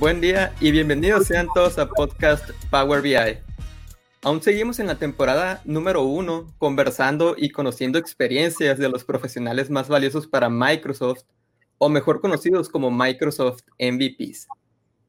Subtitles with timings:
[0.00, 3.38] Buen día y bienvenidos sean todos a podcast Power BI.
[4.22, 9.88] Aún seguimos en la temporada número uno conversando y conociendo experiencias de los profesionales más
[9.88, 11.24] valiosos para Microsoft,
[11.76, 14.48] o mejor conocidos como Microsoft MVPs.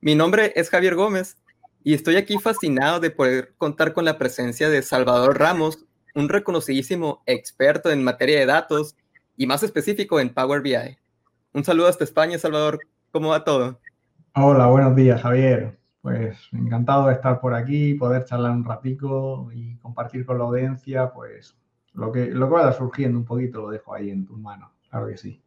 [0.02, 1.38] Mi nombre es Javier Gómez
[1.86, 5.86] y estoy aquí fascinado de poder contar con la presencia de Salvador Ramos,
[6.16, 8.98] un reconocidísimo experto en materia de datos
[9.38, 10.98] y más específico en Power BI.
[11.54, 12.82] Un saludo hasta España, Salvador.
[13.14, 13.80] ¿Cómo va todo?
[14.34, 15.78] Hola, buenos días, Javier.
[16.02, 21.12] Pues encantado de estar por aquí, poder charlar un ratico y compartir con la audiencia,
[21.12, 21.58] pues
[21.94, 25.08] lo que, lo que vaya surgiendo un poquito lo dejo ahí en tus manos, claro
[25.08, 25.42] que sí.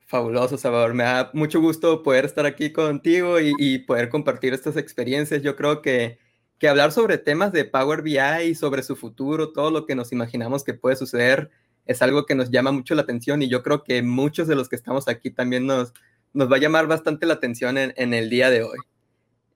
[0.00, 0.94] Fabuloso, Salvador.
[0.94, 5.42] Me da mucho gusto poder estar aquí contigo y, poder compartir estas experiencias.
[5.42, 6.18] Yo creo que,
[6.58, 10.10] que hablar sobre temas de Power BI y sobre su futuro, todo lo que nos
[10.10, 11.50] imaginamos que puede suceder,
[11.84, 14.68] es algo que nos llama mucho la atención y yo creo que muchos de los
[14.68, 15.92] que estamos aquí también nos,
[16.36, 18.78] nos va a llamar bastante la atención en, el día de hoy.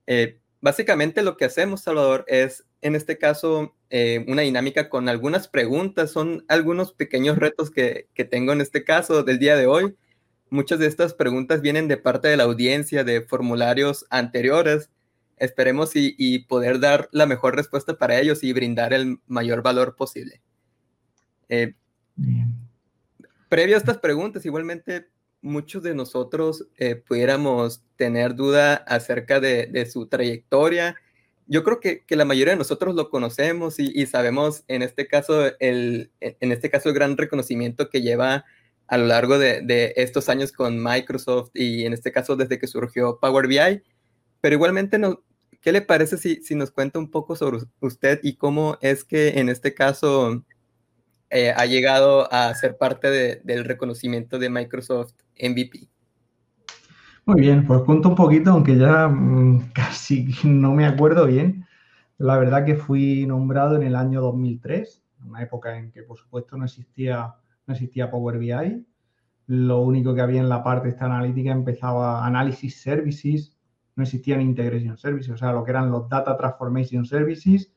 [0.06, 5.46] Eh, básicamente lo que hacemos, Salvador, es en este caso eh, una dinámica con algunas
[5.46, 9.94] preguntas, son algunos pequeños retos que, tengo en este caso del día de hoy.
[10.48, 14.88] Muchas de estas preguntas vienen de parte de la audiencia, de formularios anteriores.
[15.36, 20.40] Esperemos y, poder dar la mejor respuesta para ellos y brindar el mayor valor posible.
[21.50, 21.74] Eh,
[23.50, 25.08] previo a estas preguntas, igualmente
[25.42, 30.96] muchos de nosotros eh, pudiéramos tener duda acerca de, su trayectoria.
[31.46, 36.12] Yo creo que, la mayoría de nosotros lo conocemos y, sabemos en este caso el,
[36.20, 38.44] en este caso el gran reconocimiento que lleva
[38.86, 43.18] a lo largo de, estos años con Microsoft y en este caso desde que surgió
[43.20, 43.82] Power BI.
[44.40, 45.22] Pero igualmente, no,
[45.60, 49.40] ¿qué le parece si, si nos cuenta un poco sobre usted y cómo es que
[49.40, 50.44] en este caso
[51.30, 53.08] eh, ha llegado a ser parte
[53.44, 55.88] del reconocimiento de Microsoft MVP.
[57.26, 61.66] Muy bien, pues cuento un poquito, aunque ya mm, casi no me acuerdo bien.
[62.18, 66.56] La verdad que fui nombrado en el año 2003, una época en que por supuesto
[66.56, 67.34] no existía,
[67.66, 68.84] no existía Power BI.
[69.46, 73.56] Lo único que había en la parte esta analítica empezaba Analysis Services,
[73.96, 77.72] no existían Integration Services, o sea, lo que eran los Data Transformation Services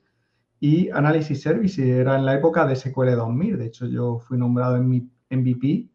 [0.60, 1.86] y Analysis Services.
[1.86, 3.58] Era en la época de SQL 2000.
[3.58, 5.93] De hecho, yo fui nombrado en mi MVP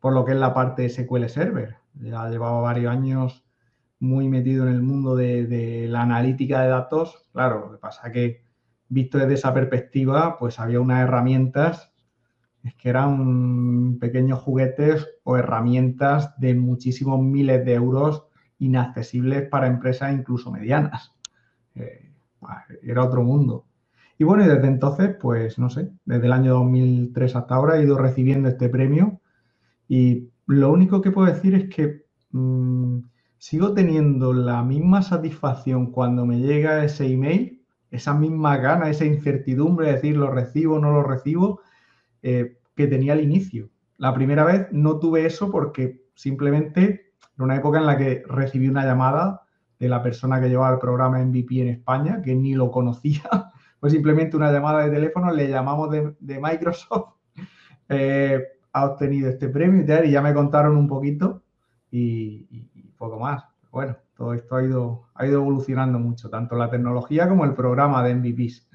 [0.00, 1.76] por lo que es la parte SQL Server.
[1.94, 3.44] Ya llevaba varios años
[3.98, 7.28] muy metido en el mundo de, la analítica de datos.
[7.32, 8.42] Claro, lo que pasa es que
[8.88, 11.92] visto desde esa perspectiva, pues había unas herramientas
[12.78, 18.24] que eran pequeños juguetes o herramientas de muchísimos miles de euros
[18.58, 21.12] inaccesibles para empresas incluso medianas.
[21.74, 22.12] Eh,
[22.82, 23.66] era otro mundo.
[24.18, 27.84] Y bueno, y desde entonces, pues no sé, desde el año 2003 hasta ahora he
[27.84, 29.19] ido recibiendo este premio
[29.90, 33.00] y lo único que puedo decir es que mm,
[33.38, 39.88] sigo teniendo la misma satisfacción cuando me llega ese email, esa misma gana, esa incertidumbre
[39.88, 41.60] de decir lo recibo o no lo recibo,
[42.22, 43.68] eh, que tenía al inicio.
[43.96, 48.68] La primera vez no tuve eso porque simplemente en una época en la que recibí
[48.68, 49.42] una llamada
[49.80, 53.24] de la persona que llevaba el programa MVP en España, que ni lo conocía,
[53.80, 57.14] pues simplemente una llamada de teléfono, le llamamos de, Microsoft.
[57.92, 58.40] Eh,
[58.72, 61.42] ha obtenido este premio y tal, y ya me contaron un poquito
[61.90, 62.46] y,
[62.96, 63.44] poco más.
[63.70, 68.04] Bueno, todo esto ha ido, ha ido evolucionando mucho, tanto la tecnología como el programa
[68.04, 68.68] de MVPs.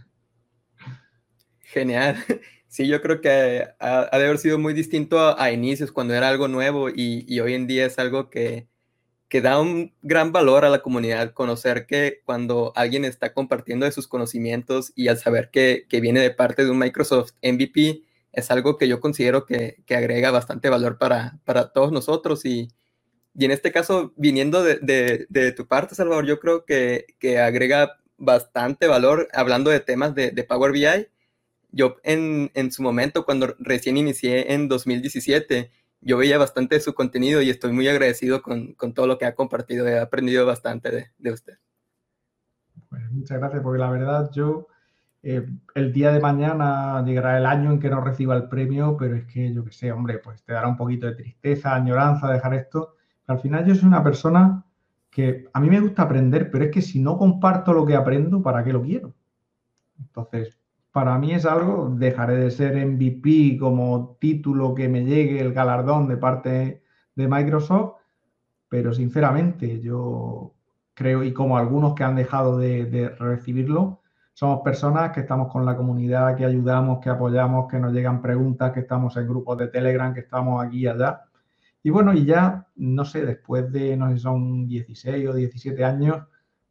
[1.62, 2.16] Genial.
[2.68, 6.50] Sí, yo creo que ha, de haber sido muy distinto a, inicios, cuando era algo
[6.50, 8.68] nuevo y, hoy en día es algo que,
[9.30, 13.94] que, da un gran valor a la comunidad, conocer que cuando alguien está compartiendo de
[13.94, 18.04] sus conocimientos y al saber que, que viene de parte de un Microsoft MVP,
[18.36, 21.40] es algo que yo considero que, agrega bastante valor para,
[21.74, 22.68] todos nosotros y,
[23.34, 27.06] en este caso, viniendo de, tu parte, Salvador, yo creo que,
[27.40, 31.08] agrega bastante valor hablando de temas de, Power BI.
[31.72, 35.72] Yo en, su momento, cuando recién inicié en 2017,
[36.02, 39.34] yo veía bastante de su contenido y estoy muy agradecido con, todo lo que ha
[39.36, 39.88] compartido.
[39.88, 41.54] He aprendido bastante de, usted.
[42.90, 44.68] Pues muchas gracias, porque la verdad yo
[45.28, 45.44] eh,
[45.74, 49.26] el día de mañana llegará el año en que no reciba el premio, pero es
[49.26, 52.94] que yo que sé, hombre, pues te dará un poquito de tristeza, añoranza dejar esto.
[53.26, 54.64] al final yo soy una persona
[55.10, 58.44] que a mí me gusta aprender, pero es que si no comparto lo que aprendo,
[58.44, 59.16] ¿para qué lo quiero?
[60.00, 60.60] Entonces,
[60.92, 66.08] para mí es algo, dejaré de ser MVP como título que me llegue el galardón
[66.08, 66.84] de parte
[67.16, 67.96] de Microsoft,
[68.70, 70.54] pero sinceramente yo
[70.94, 74.04] creo, y como algunos que han dejado de recibirlo,
[74.36, 78.74] somos personas que estamos con la comunidad, que ayudamos, que apoyamos, que nos llegan preguntas,
[78.74, 81.22] que estamos en grupos de Telegram, que estamos aquí y allá.
[81.82, 86.22] Y bueno, y ya, no sé, después de, no sé, son 16 o 17 años,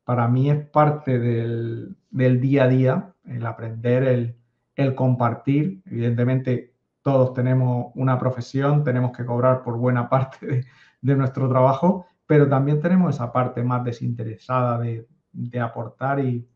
[0.04, 4.36] para mí es parte del, día a día, el aprender, el,
[4.76, 5.80] el compartir.
[5.86, 10.66] Evidentemente, todos tenemos una profesión, tenemos que cobrar por buena parte de,
[11.00, 16.46] de nuestro trabajo, pero también tenemos esa parte más desinteresada de, de aportar y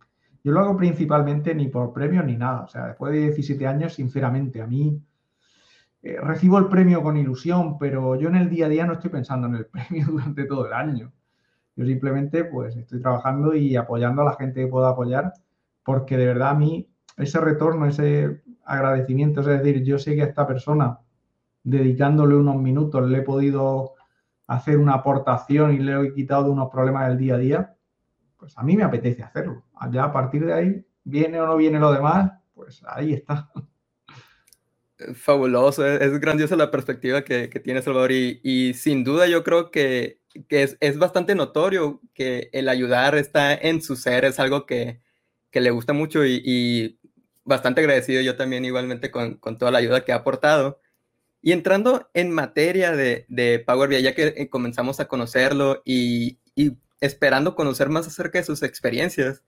[0.48, 2.62] yo lo hago principalmente ni por premio ni nada.
[2.62, 4.98] O sea, después de 17 años, sinceramente, a mí
[6.00, 9.10] eh, recibo el premio con ilusión, pero yo en el día a día no estoy
[9.10, 11.12] pensando en el premio durante todo el año.
[11.76, 15.34] Yo simplemente pues estoy trabajando y apoyando a la gente que pueda apoyar,
[15.84, 20.26] porque de verdad a mí ese retorno, ese agradecimiento, es decir, yo sé que a
[20.26, 20.98] esta persona,
[21.62, 23.96] dedicándole unos minutos, le he podido
[24.46, 27.76] hacer una aportación y le he quitado de unos problemas del día a día,
[28.38, 29.64] pues a mí me apetece hacerlo.
[29.90, 33.50] Ya a partir de ahí, viene o no viene lo demás, pues ahí está.
[35.14, 40.20] Fabuloso, es, grandiosa la perspectiva que, que tiene Salvador y, sin duda yo creo que,
[40.48, 45.00] es, bastante notorio que el ayudar está en su ser, es algo que,
[45.52, 46.98] le gusta mucho y,
[47.44, 50.80] bastante agradecido yo también igualmente con, toda la ayuda que ha aportado.
[51.40, 56.40] Y entrando en materia de, de Power BI, ya que eh, comenzamos a conocerlo y,
[56.56, 59.44] y esperando conocer más acerca de sus experiencias.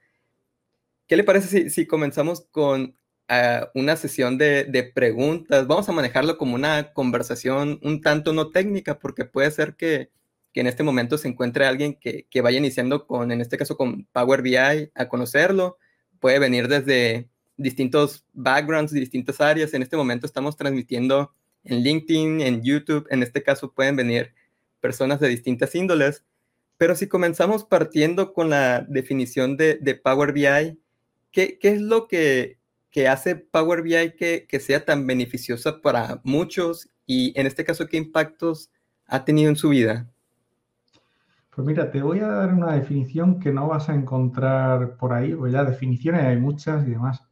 [1.10, 2.94] ¿Qué le parece si, comenzamos con
[3.26, 5.66] ah, una sesión de, preguntas?
[5.66, 10.12] Vamos a manejarlo como una conversación un tanto no técnica, porque puede ser que,
[10.54, 14.40] en este momento se encuentre alguien que, vaya iniciando con, en este caso, con Power
[14.40, 15.78] BI a conocerlo.
[16.20, 19.74] Puede venir desde distintos backgrounds, distintas áreas.
[19.74, 21.34] En este momento estamos transmitiendo
[21.64, 23.08] en LinkedIn, en YouTube.
[23.10, 24.32] En este caso pueden venir
[24.78, 26.24] personas de distintas índoles.
[26.76, 30.78] Pero si comenzamos partiendo con la definición de, Power BI,
[31.32, 32.58] ¿qué, es lo que,
[33.08, 38.70] hace Power BI que, sea tan beneficiosa para muchos y en este caso qué impactos
[39.06, 40.08] ha tenido en su vida?
[41.54, 45.34] Pues mira, te voy a dar una definición que no vas a encontrar por ahí,
[45.34, 47.22] porque ya definiciones hay muchas y demás.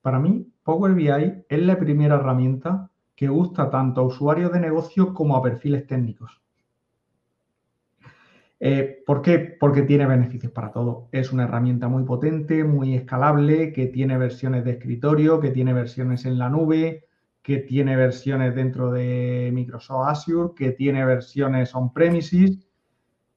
[0.00, 1.08] Para mí, Power BI
[1.48, 6.43] es la primera herramienta que gusta tanto a usuarios de negocio como a perfiles técnicos.
[8.60, 9.38] Eh, ¿Por qué?
[9.38, 11.08] Porque tiene beneficios para todo.
[11.12, 16.24] Es una herramienta muy potente, muy escalable, que tiene versiones de escritorio, que tiene versiones
[16.24, 17.04] en la nube,
[17.42, 22.58] que tiene versiones dentro de Microsoft Azure, que tiene versiones on-premises.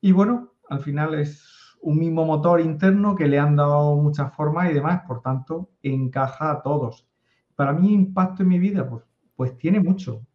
[0.02, 4.72] Y bueno, al final es un mismo motor interno que le han dado muchas formas
[4.72, 7.08] y demás, por tanto, encaja a todos.
[7.56, 9.04] Para mí, impacto en mi vida, pues,
[9.36, 10.26] pues tiene mucho.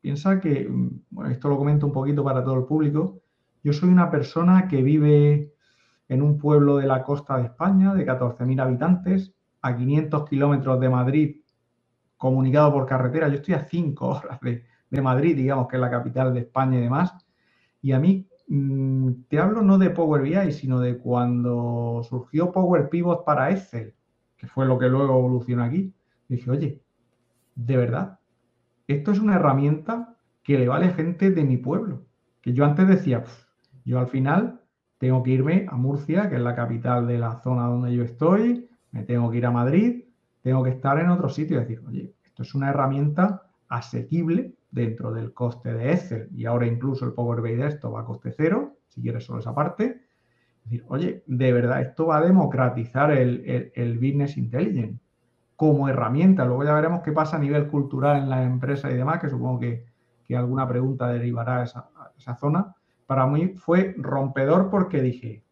[0.00, 3.21] Piensa que, mm, bueno, esto lo comento un poquito para todo el público,
[3.62, 5.52] yo soy una persona que vive
[6.08, 9.32] en un pueblo de la costa de España de 14.000 habitantes,
[9.62, 11.36] a 500 kilómetros de Madrid,
[12.16, 13.28] comunicado por carretera.
[13.28, 16.82] Yo estoy a 5 horas de, Madrid, digamos que es la capital de España y
[16.82, 17.14] demás.
[17.80, 22.88] Y a mí mm, te hablo no de Power BI, sino de cuando surgió Power
[22.90, 23.94] Pivot para Excel,
[24.36, 25.94] que fue lo que luego evolucionó aquí.
[26.28, 26.82] dije, oye,
[27.54, 28.18] de verdad,
[28.86, 32.02] esto es una herramienta que le vale gente de mi pueblo.
[32.42, 33.24] Que yo antes decía,
[33.84, 34.60] yo al final
[34.98, 38.68] tengo que irme a Murcia, que es la capital de la zona donde yo estoy,
[38.92, 40.04] me tengo que ir a Madrid,
[40.42, 45.12] tengo que estar en otro sitio y decir, oye, esto es una herramienta asequible dentro
[45.12, 48.32] del coste de Excel y ahora incluso el Power BI de esto va a coste
[48.36, 50.02] cero, si quieres solo esa parte.
[50.64, 55.00] Decir, oye, de verdad, esto va a democratizar el, Business Intelligence
[55.56, 56.44] como herramienta.
[56.44, 59.58] Luego ya veremos qué pasa a nivel cultural en la empresa y demás, que supongo
[59.58, 59.90] que,
[60.34, 62.74] alguna pregunta derivará a esa zona
[63.12, 65.44] para mí fue rompedor porque dije,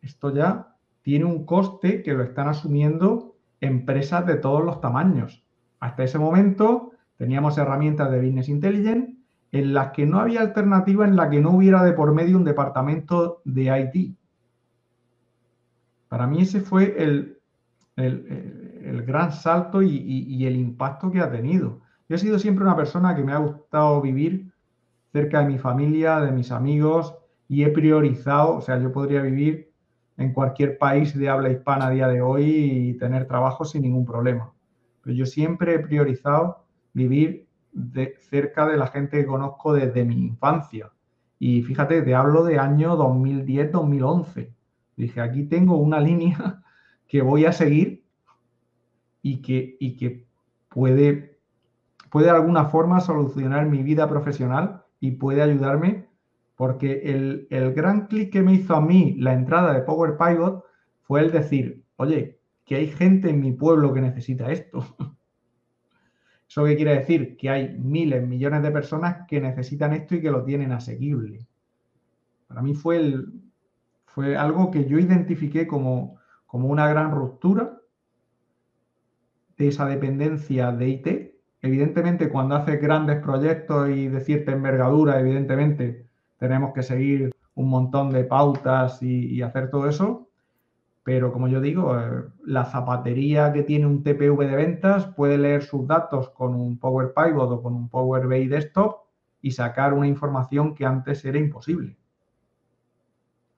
[0.00, 5.44] esto ya tiene un coste que lo están asumiendo empresas de todos los tamaños.
[5.80, 9.16] Hasta ese momento teníamos herramientas de Business Intelligence
[9.50, 12.44] en las que no había alternativa en la que no hubiera de por medio un
[12.44, 14.16] departamento de IT.
[16.06, 17.38] Para mí ese fue el,
[17.96, 21.80] el, gran salto y, y el impacto que ha tenido.
[22.08, 24.49] Yo he sido siempre una persona que me ha gustado vivir
[25.12, 27.14] cerca de mi familia, de mis amigos
[27.48, 29.72] y he priorizado, o sea, yo podría vivir
[30.16, 34.04] en cualquier país de habla hispana a día de hoy y tener trabajo sin ningún
[34.04, 34.52] problema.
[35.02, 40.26] Pero yo siempre he priorizado vivir de, cerca de la gente que conozco desde mi
[40.26, 40.92] infancia.
[41.38, 44.52] Y fíjate, te hablo de año 2010-2011.
[44.96, 46.62] Dije, aquí tengo una línea
[47.08, 48.04] que voy a seguir
[49.22, 50.26] y que, y que
[50.68, 51.40] puede,
[52.10, 56.10] puede de alguna forma solucionar mi vida profesional y puede ayudarme
[56.60, 60.62] porque el, gran clic que me hizo a mí la entrada de Power Pivot
[61.00, 64.84] fue el decir, oye, que hay gente en mi pueblo que necesita esto.
[66.48, 67.38] ¿Eso qué quiere decir?
[67.38, 71.46] Que hay miles, millones de personas que necesitan esto y que lo tienen asequible.
[72.46, 73.40] Para mí fue, el,
[74.04, 77.80] fue algo que yo identifiqué como, como una gran ruptura
[79.56, 81.29] de esa dependencia de IT.
[81.62, 86.06] Evidentemente, cuando haces grandes proyectos y de cierta envergadura, evidentemente
[86.38, 90.28] tenemos que seguir un montón de pautas y, hacer todo eso.
[91.02, 95.62] Pero como yo digo, eh, la zapatería que tiene un TPV de ventas puede leer
[95.62, 99.00] sus datos con un Power Pivot o con un Power BI Desktop
[99.42, 101.96] y sacar una información que antes era imposible.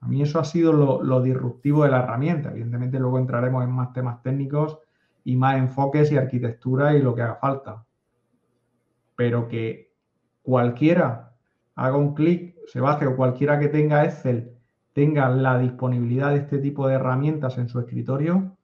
[0.01, 2.51] A mí eso ha sido lo, disruptivo de la herramienta.
[2.51, 4.79] Evidentemente luego entraremos en más temas técnicos
[5.25, 7.85] y más enfoques y arquitectura y lo que haga falta.
[9.17, 9.93] Pero que
[10.43, 11.33] cualquiera
[11.75, 14.53] haga un clic, se baje o cualquiera que tenga Excel
[14.93, 18.57] tenga la disponibilidad de este tipo de herramientas en su escritorio,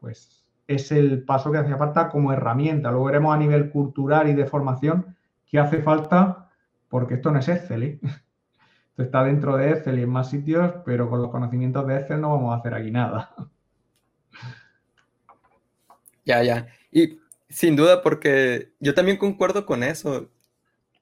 [0.00, 2.90] pues es el paso que hace falta como herramienta.
[2.90, 6.50] Luego veremos a nivel cultural y de formación qué hace falta,
[6.88, 7.82] porque esto no es Excel.
[7.82, 8.00] ¿eh?
[8.96, 12.30] está dentro de Excel y en más sitios, pero con los conocimientos de Excel no
[12.30, 13.34] vamos a hacer aquí nada.
[16.26, 16.66] Ya, ya.
[16.90, 17.18] Y
[17.54, 20.30] sin duda, porque yo también concuerdo con eso.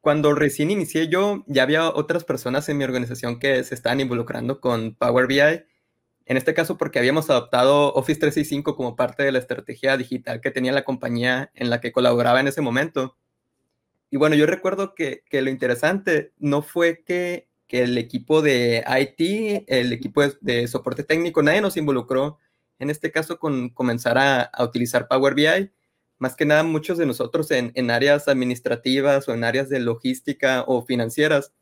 [0.01, 4.61] Cuando recién inicié yo, ya había otras personas en mi organización que se estaban involucrando
[4.61, 5.41] con Power BI.
[6.27, 10.51] En este caso, porque habíamos adoptado Office 365 como parte de la estrategia digital que
[10.51, 13.17] tenía la compañía en la que colaboraba en ese momento.
[14.11, 18.85] Y bueno, yo recuerdo que, que lo interesante no fue que que el equipo de
[18.87, 22.37] IT, el equipo de, soporte técnico, nadie nos involucró
[22.79, 25.73] en este caso con comenzar a, utilizar Power BI.
[26.23, 30.87] Más que nada, muchos de nosotros en, áreas administrativas o en áreas de logística o
[30.87, 31.53] financieras,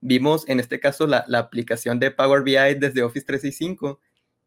[0.00, 4.00] vimos en este caso la, aplicación de Power BI desde Office 365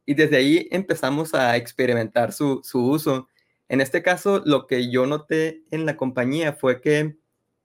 [0.08, 3.28] y desde ahí empezamos a experimentar su, su uso.
[3.68, 7.20] En este caso, lo que yo noté en la compañía fue que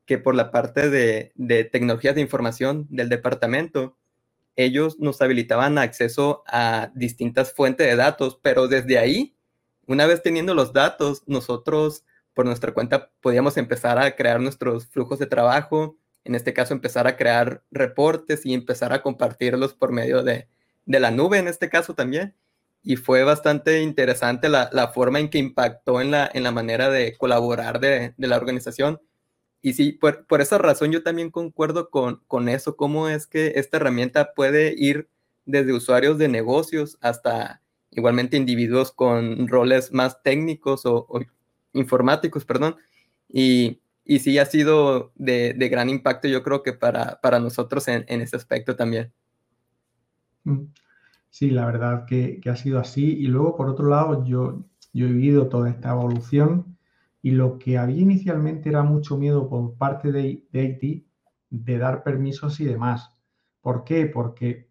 [0.07, 1.33] que por la parte de,
[1.73, 3.97] tecnologías de información del departamento,
[4.57, 9.34] ellos nos habilitaban acceso a distintas fuentes de datos, pero desde ahí,
[9.87, 15.19] una vez teniendo los datos, nosotros por nuestra cuenta podíamos empezar a crear nuestros flujos
[15.19, 20.23] de trabajo, en este caso empezar a crear reportes y empezar a compartirlos por medio
[20.23, 20.49] de,
[20.87, 22.35] la nube en este caso también.
[22.83, 27.17] Y fue bastante interesante la, forma en que impactó en la, en la manera de
[27.17, 29.01] colaborar de, de la organización
[29.65, 33.79] y sí, por, esa razón yo también concuerdo con, con eso, cómo es que esta
[33.79, 35.09] herramienta puede ir
[35.47, 37.63] desde usuarios de negocios hasta
[37.95, 41.07] igualmente individuos con roles más técnicos o,
[41.73, 42.77] informáticos, perdón.
[43.29, 48.05] Y, y, sí ha sido de, gran impacto, yo creo que para, para nosotros en,
[48.09, 49.13] en, ese aspecto también.
[50.45, 50.67] Mm.
[51.31, 53.19] Sí, la verdad que, que, ha sido así.
[53.19, 56.79] Y luego, por otro lado, yo, yo he vivido toda esta evolución
[57.23, 61.05] y lo que había inicialmente era mucho miedo por parte de, de
[61.51, 63.11] de dar permisos y demás.
[63.61, 64.07] ¿Por qué?
[64.07, 64.69] Porque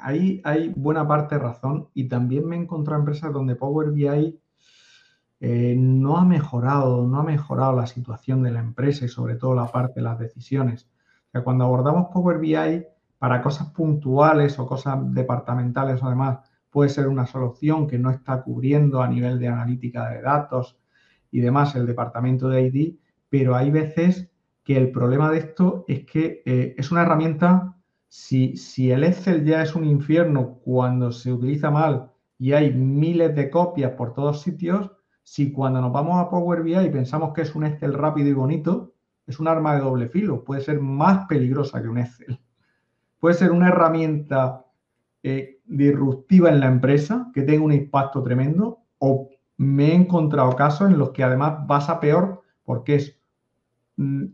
[0.00, 4.40] ahí hay buena parte razón y también me he encontrado empresas donde Power BI
[5.40, 9.54] eh, no ha mejorado, no ha mejorado la situación de la empresa y sobre todo
[9.54, 10.88] la parte de las decisiones.
[11.34, 12.86] O cuando abordamos Power BI
[13.18, 19.00] para cosas puntuales o cosas departamentales o puede ser una solución que no está cubriendo
[19.00, 20.76] a nivel de analítica de datos
[21.30, 22.96] y demás el departamento de ID,
[23.28, 24.30] pero hay veces
[24.64, 27.76] que el problema de esto es que eh, es una herramienta,
[28.14, 33.34] si, si el Excel ya es un infierno cuando se utiliza mal y hay miles
[33.34, 34.92] de copias por todos sitios,
[35.24, 38.32] si cuando nos vamos a Power BI y pensamos que es un Excel rápido y
[38.32, 38.94] bonito,
[39.26, 42.38] es un arma de doble filo, puede ser más peligrosa que un Excel.
[43.18, 44.64] Puede ser una herramienta
[45.24, 50.88] eh, disruptiva en la empresa que tenga un impacto tremendo o me he encontrado casos
[50.88, 53.18] en los que además vas a peor porque es
[53.96, 54.26] mm,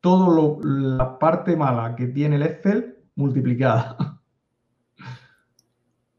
[0.00, 4.20] todo la parte mala que tiene el Excel multiplicada.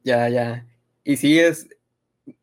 [0.03, 0.65] Ya, ya.
[1.03, 1.67] Y sí es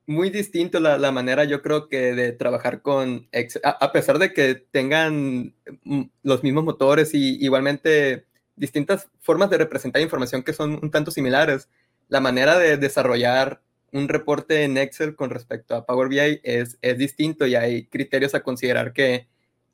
[0.06, 4.54] muy distinto la, manera, yo creo que de trabajar con Excel, a, pesar de que
[4.54, 10.90] tengan mm, los mismos motores y igualmente distintas formas de representar información que son un
[10.90, 11.68] tanto similares,
[12.08, 16.98] la manera de desarrollar un reporte en Excel con respecto a Power BI es, es
[16.98, 19.28] distinto y hay criterios a considerar que,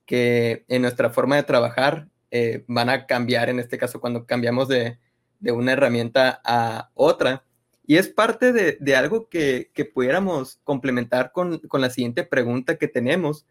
[0.07, 4.69] que en nuestra forma de trabajar eh, van a cambiar, en este caso, cuando cambiamos
[4.69, 4.99] de,
[5.41, 7.45] de una herramienta a otra.
[7.87, 12.77] Y es parte de, de algo que, que, pudiéramos complementar con, con la siguiente pregunta
[12.77, 13.47] que tenemos,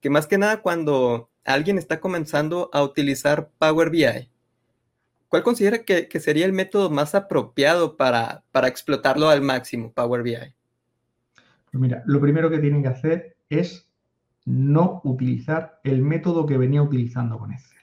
[0.00, 4.28] que más que nada cuando alguien está comenzando a utilizar Power BI,
[5.34, 10.36] ¿Cuál considera que, sería el método más apropiado para, explotarlo al máximo, Power BI?
[10.36, 10.54] Pues
[11.72, 13.90] mira, lo primero que tienen que hacer es
[14.44, 17.73] no utilizar el método que venía utilizando con Excel.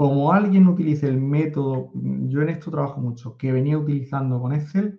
[0.00, 4.98] Como alguien utilice el método, yo en esto trabajo mucho, que venía utilizando con Excel,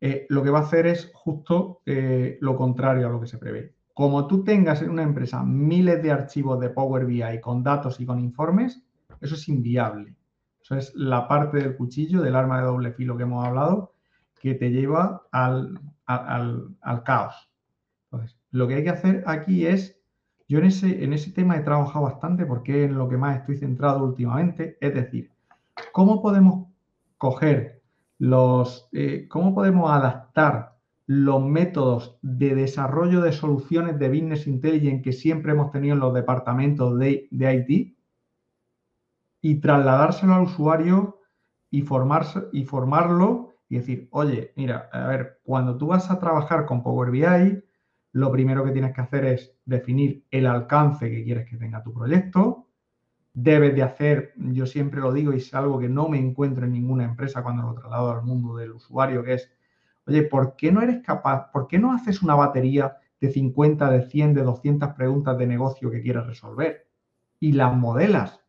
[0.00, 3.38] eh, lo que va a hacer es justo eh, lo contrario a lo que se
[3.38, 3.76] prevé.
[3.94, 8.06] Como tú tengas en una empresa miles de archivos de Power BI con datos y
[8.06, 8.82] con informes,
[9.20, 10.16] eso es inviable.
[10.62, 13.92] Eso es la parte del cuchillo, del arma de doble filo que hemos hablado,
[14.40, 17.48] que te lleva al, al caos.
[18.10, 19.97] Entonces, lo que hay que hacer aquí es,
[20.48, 23.38] yo en ese, en ese tema he trabajado bastante porque es en lo que más
[23.38, 25.30] estoy centrado últimamente, es decir,
[25.92, 26.68] ¿cómo podemos
[27.18, 27.82] coger
[28.18, 35.12] los, eh, cómo podemos adaptar los métodos de desarrollo de soluciones de Business Intelligence que
[35.12, 37.98] siempre hemos tenido en los departamentos de, de IT
[39.40, 41.20] y trasladárselo al usuario
[41.70, 46.66] y, formarse, y formarlo y decir, oye, mira, a ver, cuando tú vas a trabajar
[46.66, 47.62] con Power BI,
[48.18, 51.92] lo primero que tienes que hacer es definir el alcance que quieres que tenga tu
[51.92, 52.66] proyecto.
[53.32, 56.72] Debes de hacer, yo siempre lo digo y es algo que no me encuentro en
[56.72, 59.48] ninguna empresa cuando lo traslado al mundo del usuario, que es,
[60.06, 64.02] oye, ¿por qué no eres capaz, por qué no haces una batería de 50, de
[64.02, 66.88] 100, de 200 preguntas de negocio que quieres resolver?
[67.38, 68.40] Y las modelas.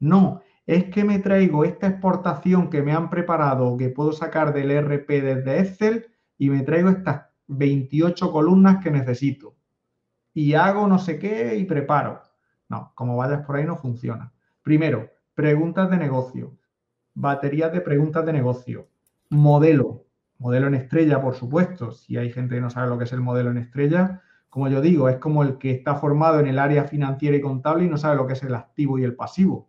[0.00, 4.72] No, es que me traigo esta exportación que me han preparado, que puedo sacar del
[4.72, 6.06] RP desde Excel
[6.36, 9.54] y me traigo estas 28 columnas que necesito.
[10.32, 12.22] Y hago no sé qué y preparo.
[12.68, 14.32] No, como vayas por ahí no funciona.
[14.62, 16.56] Primero, preguntas de negocio.
[17.14, 18.88] Baterías de preguntas de negocio.
[19.30, 20.04] Modelo.
[20.38, 21.92] Modelo en estrella, por supuesto.
[21.92, 24.22] Si hay gente que no sabe lo que es el modelo en estrella,
[24.54, 27.84] como yo digo, es como el que está formado en el área financiera y contable
[27.84, 29.68] y no sabe lo que es el activo y el pasivo.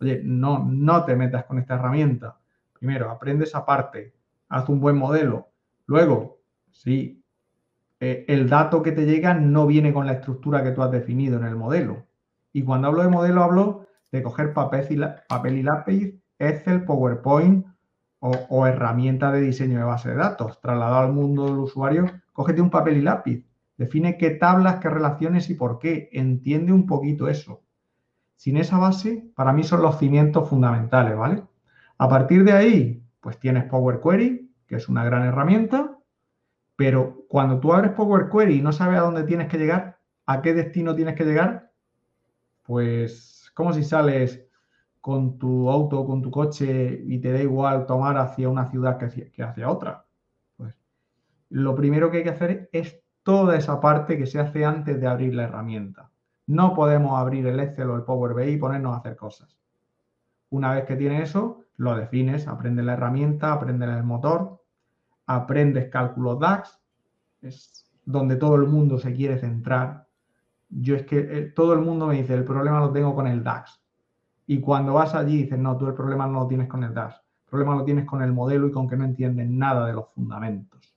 [0.00, 2.38] Oye, no, no te metas con esta herramienta.
[2.72, 4.14] Primero, aprende esa parte,
[4.48, 5.48] haz un buen modelo.
[5.86, 6.37] Luego,
[6.78, 7.24] Sí,
[7.98, 11.36] eh, el dato que te llega no viene con la estructura que tú has definido
[11.36, 12.06] en el modelo.
[12.52, 17.66] Y cuando hablo de modelo, hablo de coger papel y, papel y lápiz, Excel, PowerPoint
[18.20, 20.60] o, herramienta de diseño de base de datos.
[20.60, 23.44] Trasladado al mundo del usuario, cógete un papel y lápiz.
[23.76, 26.10] Define qué tablas, qué relaciones y por qué.
[26.12, 27.62] Entiende un poquito eso.
[28.36, 31.42] Sin esa base, para mí son los cimientos fundamentales, ¿vale?
[31.98, 35.97] A partir de ahí, pues tienes Power Query, que es una gran herramienta,
[36.78, 40.40] pero cuando tú abres Power Query y no sabes a dónde tienes que llegar, a
[40.40, 41.72] qué destino tienes que llegar,
[42.62, 44.46] pues como si sales
[45.00, 49.42] con tu auto, con tu coche y te da igual tomar hacia una ciudad que
[49.42, 50.06] hacia, otra.
[50.56, 50.72] Pues
[51.48, 55.06] lo primero que hay que hacer es toda esa parte que se hace antes de
[55.08, 56.12] abrir la herramienta.
[56.46, 59.58] No podemos abrir el Excel o el Power BI y ponernos a hacer cosas.
[60.50, 64.57] Una vez que tienes eso, lo defines, aprende la herramienta, aprende el motor,
[65.28, 66.80] aprendes cálculo DAX,
[67.42, 70.08] es donde todo el mundo se quiere centrar.
[70.70, 73.44] Yo es que eh, todo el mundo me dice, el problema lo tengo con el
[73.44, 73.80] DAX.
[74.46, 77.16] Y cuando vas allí dices, no, tú el problema no lo tienes con el DAX,
[77.16, 80.08] el problema lo tienes con el modelo y con que no entiendes nada de los
[80.14, 80.96] fundamentos.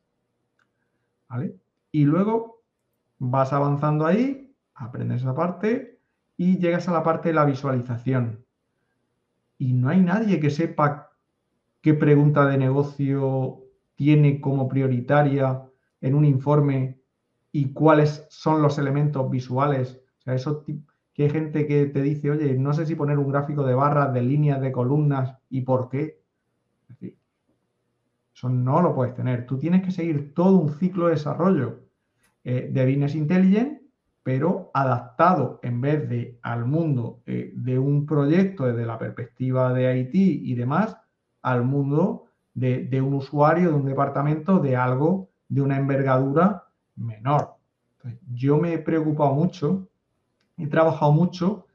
[1.28, 1.58] ¿Vale?
[1.92, 2.62] Y luego
[3.20, 6.00] vas avanzando ahí, aprendes esa parte
[6.38, 8.46] y llegas a la parte de la visualización.
[9.58, 11.12] Y no hay nadie que sepa
[11.82, 13.62] qué pregunta de negocio
[14.02, 15.62] tiene como prioritaria
[16.02, 17.00] en un informe
[17.52, 20.02] y cuáles son los elementos visuales.
[20.18, 20.66] O sea, eso
[21.14, 24.12] que hay gente que te dice, oye, no sé si poner un gráfico de barras,
[24.12, 26.20] de líneas, de columnas y por qué.
[27.00, 29.46] eso no lo puedes tener.
[29.46, 31.82] Tú tienes que seguir todo un ciclo de desarrollo
[32.44, 33.84] eh, de Business Intelligence,
[34.24, 39.96] pero adaptado en vez de al mundo eh, de un proyecto desde la perspectiva de
[39.96, 40.98] IT y demás,
[41.44, 47.56] al mundo de, un usuario, de un departamento, de algo de una envergadura menor.
[48.34, 49.88] yo me he preocupado mucho,
[50.58, 51.66] he trabajado mucho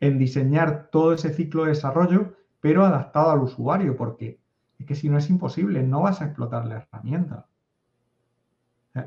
[0.00, 4.40] en diseñar todo ese ciclo de desarrollo, pero adaptado al usuario, porque
[4.78, 7.46] es que si no es imposible, no vas a explotar la herramienta.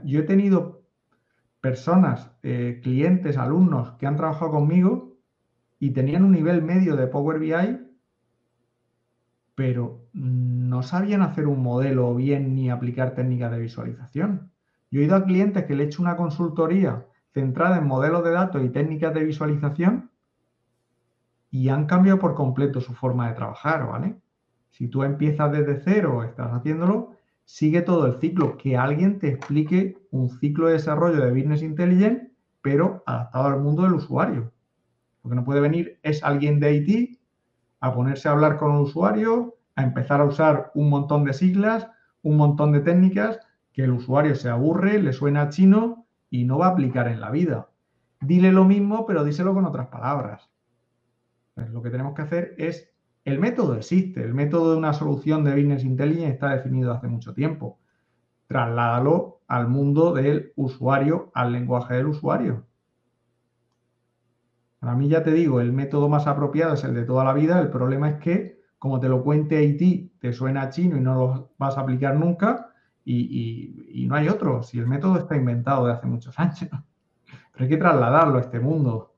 [0.03, 0.81] yo he tenido
[1.61, 5.17] personas, eh, clientes, alumnos que han trabajado conmigo
[5.79, 7.89] y tenían un nivel medio de Power BI
[9.59, 10.05] pero
[10.79, 14.49] no sabían hacer un modelo bien ni aplicar técnicas de visualización.
[14.89, 18.31] Yo he ido a clientes que le he hecho una consultoría centrada en modelos de
[18.31, 20.09] datos y técnicas de visualización
[21.51, 24.15] y han cambiado por completo su forma de trabajar, ¿vale?
[24.69, 27.11] Si tú empiezas desde cero, estás haciéndolo,
[27.43, 32.31] sigue todo el ciclo, que alguien te explique un ciclo de desarrollo de Business Intelligence,
[32.61, 34.53] pero adaptado al mundo del usuario.
[35.21, 37.19] Porque no puede venir, es alguien de IT
[37.81, 41.87] a ponerse a hablar con el usuario, a empezar a usar un montón de siglas,
[42.21, 43.39] un montón de técnicas,
[43.71, 47.31] que el usuario se aburre, le suena chino y no va a aplicar en la
[47.31, 47.69] vida.
[48.19, 50.49] Dile lo mismo, pero díselo con otras palabras.
[51.55, 52.91] Lo que tenemos que hacer es,
[53.23, 57.33] el método existe, el método de una solución de Business Intelligence está definido hace mucho
[57.33, 57.79] tiempo.
[58.47, 62.65] Trasládalo al mundo del usuario, al lenguaje del usuario.
[64.79, 67.61] Para mí ya te digo, el método más apropiado es el de toda la vida.
[67.61, 71.49] El problema es que, como te lo cuente Haití, te suena chino y no lo
[71.57, 72.73] vas a aplicar nunca
[73.05, 74.63] y, no hay otro.
[74.63, 76.69] Si el método está inventado de hace muchos años,
[77.51, 79.13] pero hay que trasladarlo a este mundo.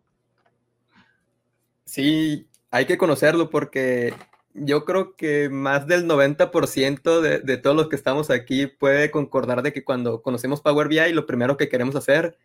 [1.86, 4.14] Sí, hay que conocerlo porque
[4.54, 9.62] yo creo que más del 90% de, de todos los que estamos aquí puede concordar
[9.62, 12.38] de que cuando conocemos Power BI, lo primero que queremos hacer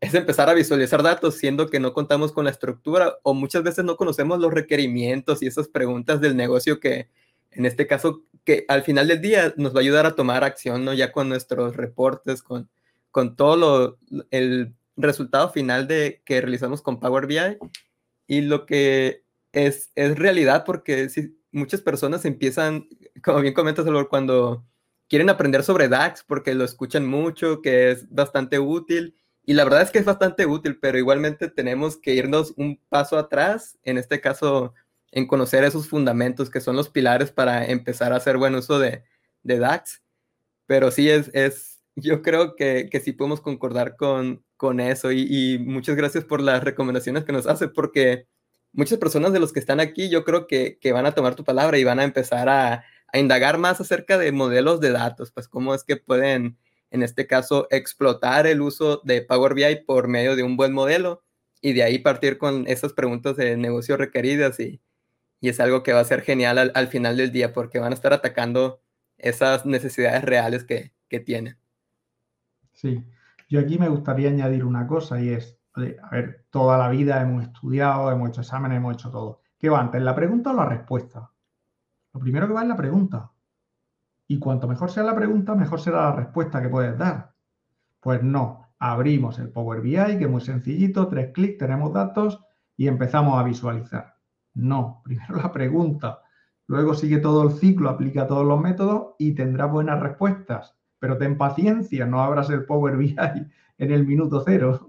[0.00, 3.84] es empezar a visualizar datos, siendo que no contamos con la estructura o muchas veces
[3.84, 7.08] no conocemos los requerimientos y esas preguntas del negocio que,
[7.50, 10.84] en este caso, que al final del día nos va a ayudar a tomar acción,
[10.84, 10.92] ¿no?
[10.92, 12.68] Ya con nuestros reportes, con,
[13.10, 17.58] con todo lo, el resultado final de que realizamos con Power BI
[18.26, 22.88] y lo que es, es realidad porque si, muchas personas empiezan,
[23.22, 24.66] como bien comentas, cuando
[25.08, 29.14] quieren aprender sobre DAX porque lo escuchan mucho, que es bastante útil
[29.46, 33.18] y la verdad es que es bastante útil, pero igualmente tenemos que irnos un paso
[33.18, 34.74] atrás, en este caso,
[35.12, 39.04] en conocer esos fundamentos que son los pilares para empezar a hacer buen uso de,
[39.42, 40.02] de DAX.
[40.66, 45.26] Pero sí es, es yo creo que, que sí podemos concordar con, con eso y,
[45.28, 48.26] y, muchas gracias por las recomendaciones que nos hace, porque
[48.72, 51.44] muchas personas de los que están aquí yo creo que, que van a tomar tu
[51.44, 55.48] palabra y van a empezar a, a indagar más acerca de modelos de datos, pues
[55.48, 56.58] cómo es que pueden
[56.94, 61.24] en este caso, explotar el uso de Power BI por medio de un buen modelo
[61.60, 64.80] y de ahí partir con esas preguntas de negocio requeridas y,
[65.40, 67.90] y es algo que va a ser genial al, al, final del día porque van
[67.90, 68.80] a estar atacando
[69.18, 71.58] esas necesidades reales que, que tienen.
[72.74, 73.04] Sí,
[73.48, 77.42] yo aquí me gustaría añadir una cosa y es, a ver, toda la vida hemos
[77.42, 79.42] estudiado, hemos hecho exámenes, hemos hecho todo.
[79.58, 81.28] ¿Qué va antes, la pregunta o la respuesta?
[82.12, 83.32] Lo primero que va es la pregunta.
[84.26, 87.34] Y cuanto mejor sea la pregunta, mejor será la respuesta que puedes dar.
[88.00, 92.40] Pues no, abrimos el Power BI, que es muy sencillito, tres clics, tenemos datos
[92.76, 94.16] y empezamos a visualizar.
[94.54, 96.22] No, primero la pregunta,
[96.66, 100.74] luego sigue todo el ciclo, aplica todos los métodos y tendrá buenas respuestas.
[100.98, 103.16] Pero ten paciencia, no abras el Power BI
[103.78, 104.86] en el minuto cero.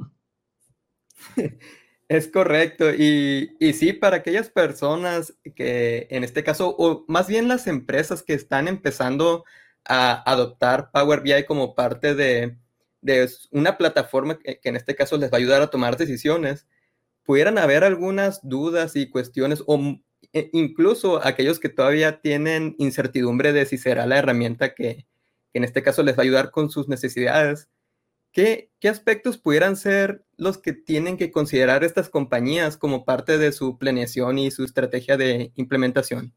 [2.08, 2.94] Es correcto.
[2.94, 8.22] Y, y, sí, para aquellas personas que en este caso, o más bien las empresas
[8.22, 9.44] que están empezando
[9.86, 12.58] a adoptar Power BI como parte de,
[13.02, 16.68] de una plataforma que, en este caso les va a ayudar a tomar decisiones,
[17.24, 19.80] pudieran haber algunas dudas y cuestiones, o
[20.34, 25.08] e, incluso aquellos que todavía tienen incertidumbre de si será la herramienta que,
[25.54, 27.70] que en este caso les va a ayudar con sus necesidades
[28.36, 33.78] ¿Qué, aspectos pudieran ser los que tienen que considerar estas compañías como parte de su
[33.78, 36.34] planeación y su estrategia de implementación?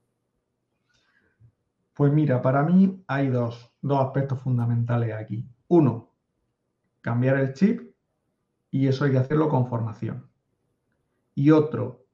[1.94, 5.44] Pues mira, para mí hay dos, dos aspectos fundamentales aquí.
[5.66, 6.14] Uno,
[7.00, 7.90] cambiar el chip
[8.70, 10.30] y eso hay que hacerlo con formación.
[11.34, 12.06] Y otro,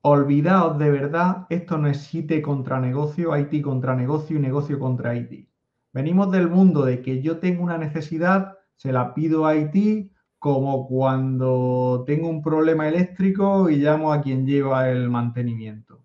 [0.00, 5.14] olvidaos de verdad, esto no es IT contra negocio, IT contra negocio y negocio contra
[5.14, 5.48] IT.
[5.92, 10.86] Venimos del mundo de que yo tengo una necesidad se la pido a Haití como
[10.86, 16.04] cuando tengo un problema eléctrico y llamo a quien lleva el mantenimiento.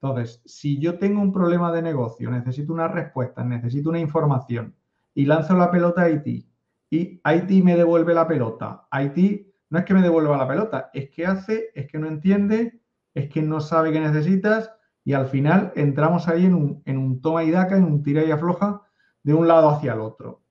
[0.00, 4.76] Entonces, si yo tengo un problema de negocio, necesito una respuesta, necesito una información
[5.14, 6.46] y lanzo la pelota a Haití
[6.90, 11.08] y Haití me devuelve la pelota, Haití no es que me devuelva la pelota, es
[11.08, 12.82] que hace, es que no entiende,
[13.14, 14.70] es que no sabe qué necesitas
[15.02, 18.22] y al final entramos ahí en un, en un toma y daca, en un tira
[18.22, 18.82] y afloja
[19.22, 20.41] de un lado hacia el otro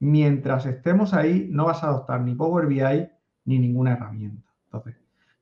[0.00, 3.08] mientras estemos ahí, no vas a adoptar ni Power BI
[3.44, 4.50] ni ninguna herramienta.
[4.64, 4.96] Entonces,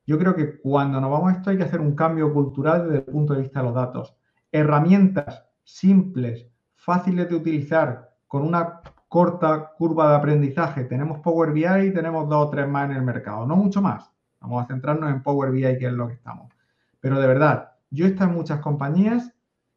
[0.05, 2.97] yo creo que cuando nos vamos a esto hay que hacer un cambio cultural desde
[2.97, 4.15] el punto de vista de los datos.
[4.51, 10.83] Herramientas simples, fáciles de utilizar, con una corta curva de aprendizaje.
[10.85, 14.11] Tenemos Power BI y tenemos dos o tres más en el mercado, no mucho más.
[14.39, 16.51] Vamos a centrarnos en Power BI, que es lo que estamos.
[16.99, 19.33] Pero de verdad, yo he estado en muchas compañías,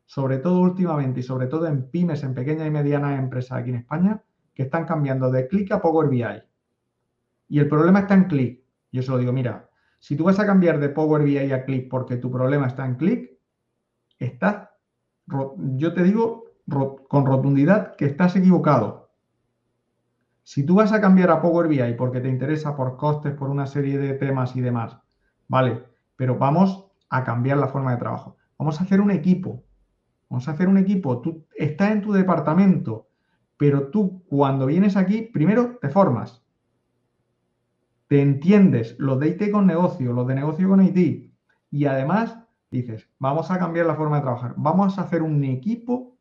[0.07, 3.77] sobre todo últimamente y sobre todo en pymes, en pequeñas y medianas empresas aquí en
[3.77, 4.23] España,
[4.55, 6.25] que están cambiando de clic a Power BI.
[7.49, 8.63] Y el problema está en clic.
[8.91, 11.89] Yo se lo digo, mira, si tú vas a cambiar de Power BI a clic
[11.89, 13.31] porque tu problema está en clic,
[14.19, 14.69] estás,
[15.27, 16.45] yo te digo
[17.09, 19.11] con rotundidad que estás equivocado.
[20.43, 23.67] Si tú vas a cambiar a Power BI porque te interesa por costes, por una
[23.67, 24.99] serie de temas y demás,
[25.49, 25.85] vale,
[26.17, 28.37] pero vamos a cambiar la forma de trabajo.
[28.59, 29.65] Vamos a hacer un equipo.
[30.29, 31.21] Vamos a hacer un equipo.
[31.21, 33.09] Tú estás en tu departamento
[33.63, 36.43] pero tú cuando vienes aquí, primero te formas.
[38.09, 41.33] te entiendes los de IT con negocio, los de negocio con IT,
[41.71, 42.39] y además
[42.73, 46.19] dices, vamos a cambiar la forma de trabajar, vamos a hacer un equipo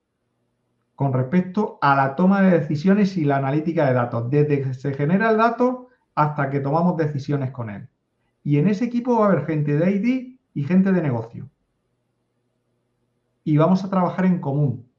[0.94, 4.94] con respecto a la toma de decisiones y la analítica de datos, desde que se
[4.94, 7.90] genera el dato hasta que tomamos decisiones con él.
[8.44, 11.50] Y en ese equipo va a haber gente de IT y gente de negocio.
[13.44, 14.91] Y vamos a trabajar en común.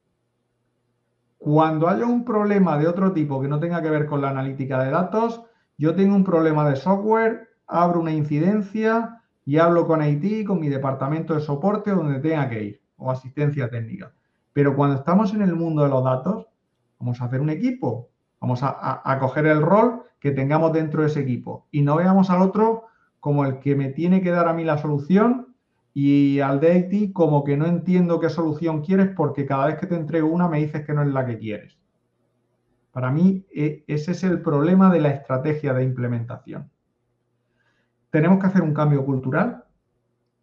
[1.43, 4.81] Cuando haya un problema de otro tipo que no tenga que ver con la analítica
[4.85, 5.43] de datos,
[5.77, 10.69] yo tengo un problema de software, abro una incidencia y hablo con IT, con mi
[10.69, 14.13] departamento de soporte donde tenga que ir, o asistencia técnica.
[14.53, 16.47] Pero cuando estamos en el mundo de los datos,
[17.01, 21.23] vamos a hacer un equipo, vamos a, coger el rol que tengamos dentro de ese
[21.23, 22.85] equipo y no veamos al otro
[23.19, 25.52] como el que me tiene que dar a mí la solución
[25.95, 29.87] y al de IT como que no entiendo qué solución quieres porque cada vez que
[29.87, 31.79] te entrego una me dices que no es la que quieres.
[32.93, 36.71] Para mí e, ese es el problema de la estrategia de implementación.
[38.11, 39.65] Tenemos que hacer un cambio cultural,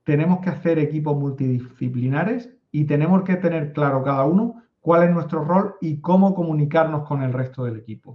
[0.04, 5.44] tenemos que hacer equipos multidisciplinares y tenemos que tener claro cada uno cuál es nuestro
[5.44, 8.12] rol y cómo comunicarnos con el resto del equipo.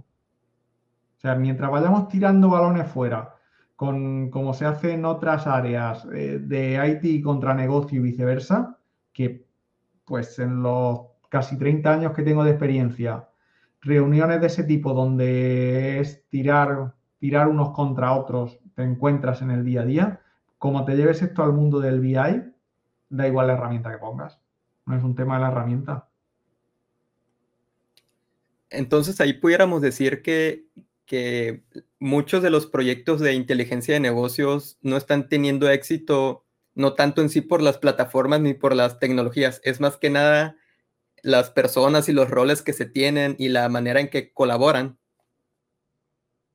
[1.17, 3.34] O sea, mientras vayamos tirando balones fuera,
[3.75, 8.79] con, como se hace en otras áreas eh, de IT contra negocio y viceversa,
[9.11, 9.45] que
[10.05, 13.27] pues en los casi 30 años que tengo de experiencia,
[13.81, 19.65] reuniones de ese tipo donde es tirar, tirar unos contra otros, te encuentras en el
[19.65, 20.21] día a día,
[20.57, 22.15] como te lleves esto al mundo del BI,
[23.09, 24.39] da igual la herramienta que pongas.
[24.85, 26.07] No es un tema de la herramienta.
[28.69, 30.65] Entonces ahí pudiéramos decir que,
[31.05, 31.63] que
[31.99, 37.29] muchos de los proyectos de inteligencia de negocios no están teniendo éxito, no tanto en
[37.29, 40.57] sí por las plataformas ni por las tecnologías, es más que nada
[41.23, 44.97] las personas y los roles que se tienen y la manera en que colaboran.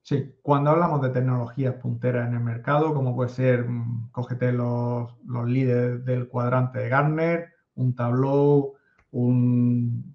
[0.03, 5.15] Sí, cuando hablamos de tecnologías punteras en el mercado, como puede ser, mm, cógete los,
[5.27, 8.75] los líderes del cuadrante de Gartner, un Tableau,
[9.11, 10.15] un,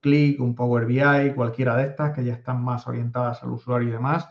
[0.00, 3.92] Click, un Power BI, cualquiera de estas que ya están más orientadas al usuario y
[3.92, 4.28] demás.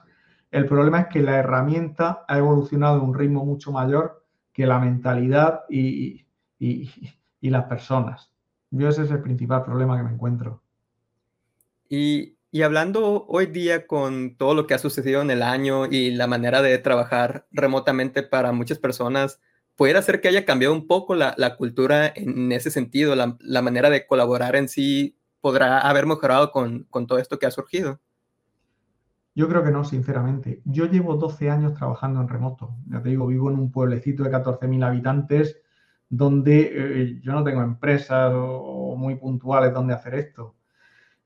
[0.52, 4.80] El problema es que la herramienta ha evolucionado a un ritmo mucho mayor que la
[4.80, 6.26] mentalidad y,
[6.60, 6.90] y,
[7.42, 8.30] las personas.
[8.72, 10.62] Yo ese es el principal problema que me encuentro.
[11.88, 16.12] Y, y, hablando hoy día con todo lo que ha sucedido en el año y
[16.12, 19.40] la manera de trabajar remotamente para muchas personas,
[19.78, 24.06] puede ser que haya cambiado un poco la, cultura en ese sentido, la, manera de
[24.06, 25.17] colaborar en sí
[25.48, 28.02] podrá haber mejorado con, todo esto que ha surgido.
[29.34, 30.62] Yo creo que no, sinceramente.
[30.66, 32.76] Yo llevo 12 años trabajando en remoto.
[32.90, 35.62] Ya te digo, vivo en un pueblecito de 14.000 habitantes
[36.10, 40.56] donde eh, yo no tengo empresas o, muy puntuales donde hacer esto.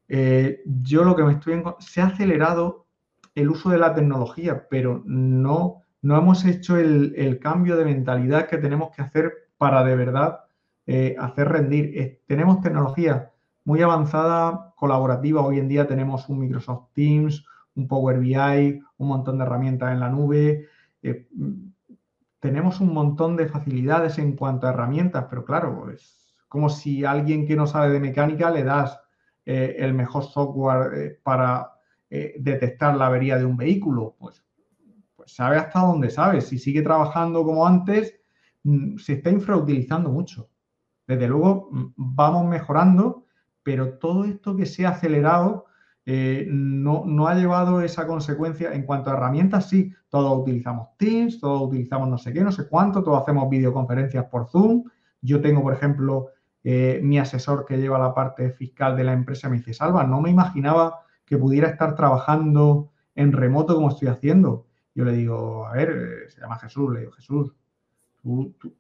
[0.08, 1.64] Eh, yo lo que me estoy...
[1.80, 2.86] Se ha acelerado
[3.34, 8.58] el uso de la tecnología, pero no no hemos hecho el, cambio de mentalidad que
[8.58, 10.42] tenemos que hacer para de verdad
[10.86, 12.22] eh, hacer rendir.
[12.28, 13.31] Tenemos tecnología
[13.64, 15.42] muy avanzada, colaborativa.
[15.42, 17.46] Hoy en día tenemos un Microsoft Teams,
[17.76, 20.68] un Power BI, un montón de herramientas en la nube.
[21.04, 21.28] Eh,
[22.40, 27.12] tenemos un montón de facilidades en cuanto a herramientas, pero claro, es como si a
[27.12, 29.00] alguien que no sabe de mecánica le das
[29.46, 31.72] el mejor software para
[32.10, 34.16] detectar la avería de un vehículo.
[34.20, 34.44] Pues
[35.22, 36.42] pues sabe hasta dónde sabe.
[36.42, 38.20] Si sigue trabajando como antes,
[38.64, 40.50] mm, se está infrautilizando mucho.
[41.06, 43.28] Desde luego, mm, vamos mejorando,
[43.64, 45.66] pero todo esto que se ha acelerado
[46.06, 48.74] eh, no, ha llevado esa consecuencia.
[48.74, 52.68] En cuanto a herramientas, sí, todos utilizamos Teams, todos utilizamos no sé qué, no sé
[52.68, 54.84] cuánto, todos hacemos videoconferencias por Zoom.
[55.22, 56.30] Yo tengo, por ejemplo,
[56.64, 60.22] eh, mi asesor que lleva la parte fiscal de la empresa me dice, Salva, no
[60.22, 64.66] me imaginaba que pudiera estar trabajando en remoto como estoy haciendo.
[64.94, 67.54] Yo le digo, a ver, eh, se llama Jesús, le digo, Jesús,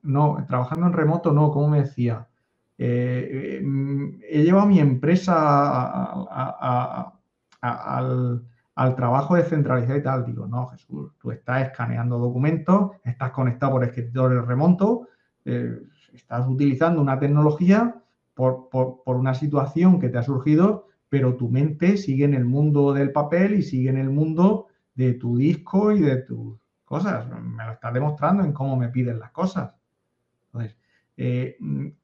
[0.03, 2.27] no, trabajando en remoto no, ¿cómo me decía?
[2.83, 6.11] Eh, eh, he llevado mi empresa
[7.61, 10.25] al, trabajo descentralizado y tal.
[10.25, 15.07] Digo, no, Jesús, tú estás escaneando documentos, estás conectado por escritorio remoto,
[15.45, 18.01] estás utilizando una tecnología
[18.33, 22.93] por, por, una situación que te ha surgido, pero tu mente sigue en el mundo
[22.93, 27.27] del papel y sigue en el mundo de tu disco y de tus cosas.
[27.29, 29.71] Me lo estás demostrando en cómo me piden las cosas.
[30.47, 30.80] Entonces,
[31.17, 31.57] eh,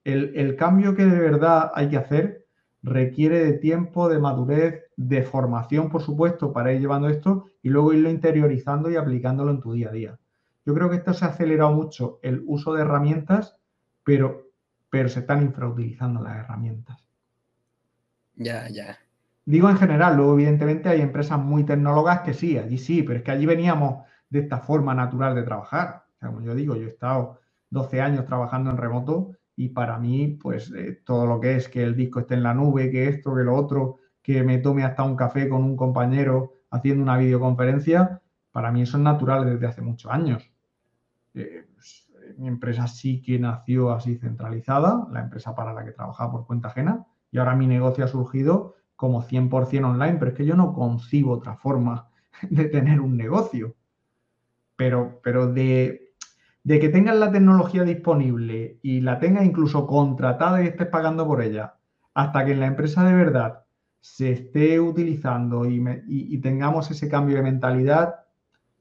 [0.03, 2.45] el, cambio que de verdad hay que hacer
[2.83, 7.93] requiere de tiempo, de madurez, de formación, por supuesto, para ir llevando esto y luego
[7.93, 10.19] irlo interiorizando y aplicándolo en tu día a día.
[10.65, 13.57] Yo creo que esto se ha acelerado mucho el uso de herramientas,
[14.03, 14.49] pero,
[14.89, 16.97] pero se están infrautilizando las herramientas.
[18.35, 18.97] Ya, ya.
[19.45, 23.23] Digo en general, luego evidentemente hay empresas muy tecnólogas que sí, allí sí, pero es
[23.23, 26.03] que allí veníamos de esta forma natural de trabajar.
[26.19, 30.71] como yo digo, yo he estado 12 años trabajando en remoto y para mí, pues
[30.71, 33.43] eh, todo lo que es que el disco esté en la nube, que esto, que
[33.43, 38.71] lo otro, que me tome hasta un café con un compañero haciendo una videoconferencia, para
[38.71, 40.51] mí eso es natural desde hace muchos años.
[41.33, 46.31] Eh, pues, mi empresa sí que nació así centralizada, la empresa para la que trabajaba
[46.31, 50.45] por cuenta ajena, y ahora mi negocio ha surgido como 100% online, pero es que
[50.45, 52.09] yo no concibo otra forma
[52.49, 53.75] de tener un negocio.
[54.75, 56.06] Pero, pero de,
[56.67, 61.41] de que tengas la tecnología disponible y la tengas incluso contratada y estés pagando por
[61.41, 61.75] ella,
[62.13, 63.63] hasta que en la empresa de verdad
[64.01, 68.15] se esté utilizando y, tengamos ese cambio de mentalidad,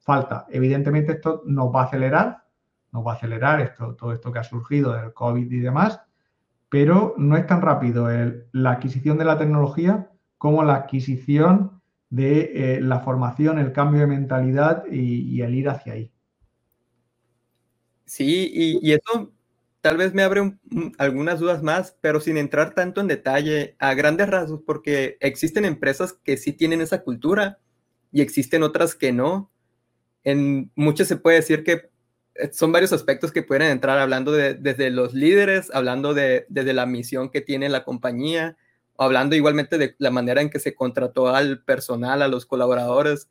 [0.01, 0.47] falta.
[0.51, 2.43] Evidentemente esto nos va a acelerar,
[2.91, 6.01] nos va a acelerar esto, todo esto que ha surgido del COVID y demás,
[6.69, 8.09] pero no es tan rápido
[8.51, 14.09] la adquisición de la tecnología como la adquisición de eh, la formación, el cambio de
[14.09, 16.16] mentalidad y, el ir hacia ahí.
[18.07, 19.33] Sí, y, y, eso
[19.81, 20.53] tal vez me abre
[20.99, 26.13] algunas dudas más, pero sin entrar tanto en detalle, a grandes rasgos, porque existen empresas
[26.13, 27.61] que sí tienen esa cultura
[28.13, 29.51] y existen otras que no.
[30.25, 31.91] En muchas se puede decir que
[32.35, 36.75] eh, son varios aspectos que pueden entrar hablando de, desde los líderes, hablando de, desde
[36.75, 38.57] la misión que tiene la compañía,
[38.99, 43.29] hablando igualmente de la manera en que se contrató al personal, a los colaboradores,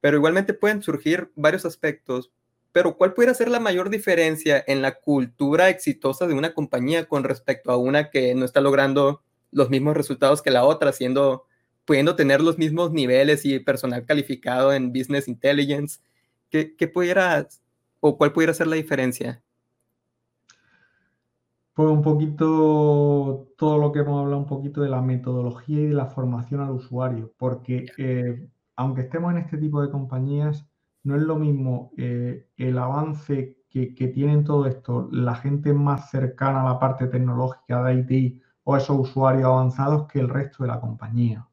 [0.00, 2.32] pero igualmente pueden surgir varios aspectos
[2.74, 7.22] pero ¿cuál pudiera ser la mayor diferencia en la cultura exitosa de una compañía con
[7.22, 11.44] respecto a una que no está logrando los mismos resultados que la otra, siendo,
[11.84, 16.00] pudiendo tener los mismos niveles y personal calificado en business intelligence?
[16.50, 17.46] ¿Qué, qué pudiera
[18.00, 19.40] o cuál pudiera ser la diferencia?
[21.74, 25.94] Pues un poquito todo lo que hemos hablado, un poquito de la metodología y de
[25.94, 30.66] la formación al usuario, porque eh, aunque estemos en este tipo de compañías,
[31.04, 36.62] no es lo mismo eh, el avance que, tienen todo esto, la gente más cercana
[36.62, 40.80] a la parte tecnológica de IT o esos usuarios avanzados que el resto de la
[40.80, 41.48] compañía.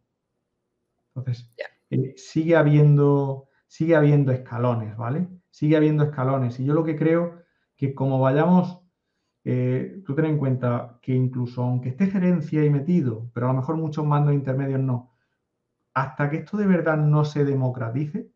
[1.15, 1.51] Entonces,
[1.89, 5.27] eh, sigue, habiendo, sigue habiendo escalones, ¿vale?
[5.49, 6.59] Sigue habiendo escalones.
[6.59, 7.41] Y yo lo que creo
[7.75, 8.81] que como vayamos,
[9.43, 13.59] eh, tú ten en cuenta que incluso aunque esté gerencia y metido, pero a lo
[13.59, 15.11] mejor muchos mandos intermedios no,
[15.93, 18.29] hasta que esto de verdad no se democratice,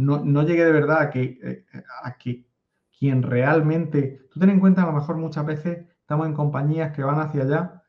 [0.00, 1.64] no, llegue de verdad a que, eh,
[2.02, 2.46] a que
[2.98, 7.02] quien realmente, tú ten en cuenta, a lo mejor muchas veces estamos en compañías que
[7.02, 7.82] van hacia allá,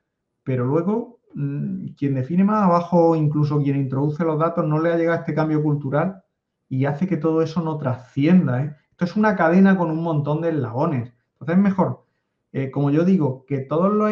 [0.43, 4.97] pero luego mm, quien define más abajo, incluso quien introduce los datos, no le ha
[4.97, 6.23] llegado este cambio cultural
[6.69, 8.63] y hace que todo eso no trascienda.
[8.63, 8.75] ¿eh?
[8.91, 11.13] Esto es una cadena con un montón de eslabones.
[11.33, 12.05] Entonces es mejor,
[12.53, 14.11] eh, como yo digo, que todos los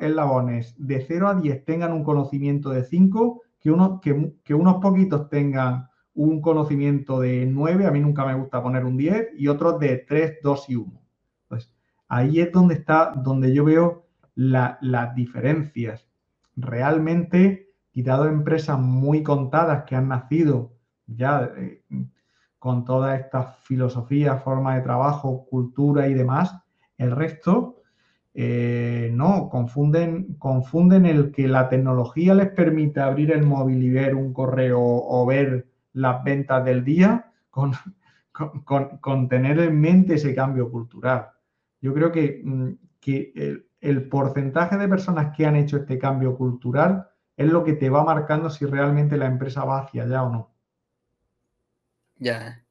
[0.00, 4.76] eslabones de 0 a 10 tengan un conocimiento de 5, que, uno, que, que unos
[4.76, 5.89] poquitos tengan
[6.20, 10.04] un conocimiento de 9, a mí nunca me gusta poner un 10, y otros de
[10.06, 11.02] 3, 2 y 1.
[11.48, 11.74] Pues
[12.08, 16.06] ahí es donde está, donde yo veo las diferencias.
[16.56, 20.74] Realmente, quitado empresas muy contadas que han nacido
[21.06, 21.82] ya eh,
[22.58, 26.54] con toda esta filosofía, forma de trabajo, cultura y demás,
[26.98, 27.80] el resto
[28.34, 34.14] eh, no, confunden, confunden el que la tecnología les permite abrir el móvil y ver
[34.14, 37.72] un correo o ver las ventas del día con,
[39.00, 41.30] con, tener en mente ese cambio cultural.
[41.80, 43.32] Yo creo que, mm, que
[43.80, 48.04] el, porcentaje de personas que han hecho este cambio cultural es lo que te va
[48.04, 50.54] marcando si realmente la empresa va hacia allá o no.
[52.16, 52.62] Ya.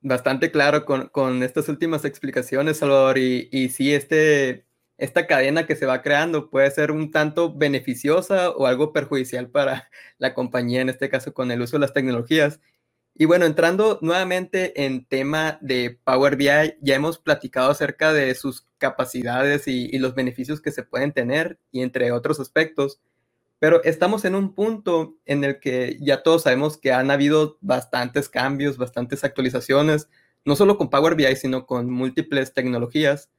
[0.00, 3.18] Bastante claro con, estas últimas explicaciones, Salvador.
[3.18, 4.67] Y, y sí, este,
[4.98, 9.88] esta cadena que se va creando puede ser un tanto beneficiosa o algo perjudicial para
[10.18, 12.60] la compañía, en este caso con el uso de las tecnologías.
[13.14, 18.66] Y bueno, entrando nuevamente en tema de Power BI, ya hemos platicado acerca de sus
[18.78, 23.00] capacidades y, los beneficios que se pueden tener y entre otros aspectos,
[23.58, 28.28] pero estamos en un punto en el que ya todos sabemos que han habido bastantes
[28.28, 30.08] cambios, bastantes actualizaciones,
[30.44, 33.30] no solo con Power BI, sino con múltiples tecnologías.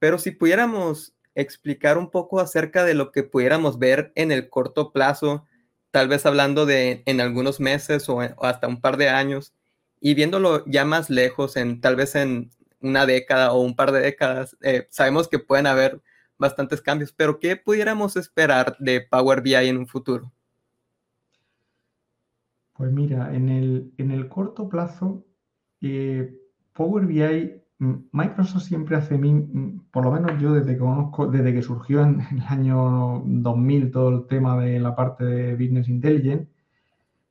[0.00, 4.92] Pero si pudiéramos explicar un poco acerca de lo que pudiéramos ver en el corto
[4.92, 5.46] plazo,
[5.92, 9.54] tal vez hablando de en algunos meses o, hasta un par de años,
[10.00, 14.00] y viéndolo ya más lejos, en tal vez en una década o un par de
[14.00, 16.00] décadas, eh, sabemos que pueden haber
[16.38, 20.32] bastantes cambios, pero ¿qué pudiéramos esperar de Power BI en un futuro?
[22.72, 25.22] Pues mira, en el, en el corto plazo,
[25.82, 26.34] eh,
[26.72, 29.18] Power BI Microsoft siempre hace,
[29.90, 34.08] por lo menos yo desde que conozco, desde que surgió en, el año 2000 todo
[34.10, 36.46] el tema de la parte de Business Intelligence,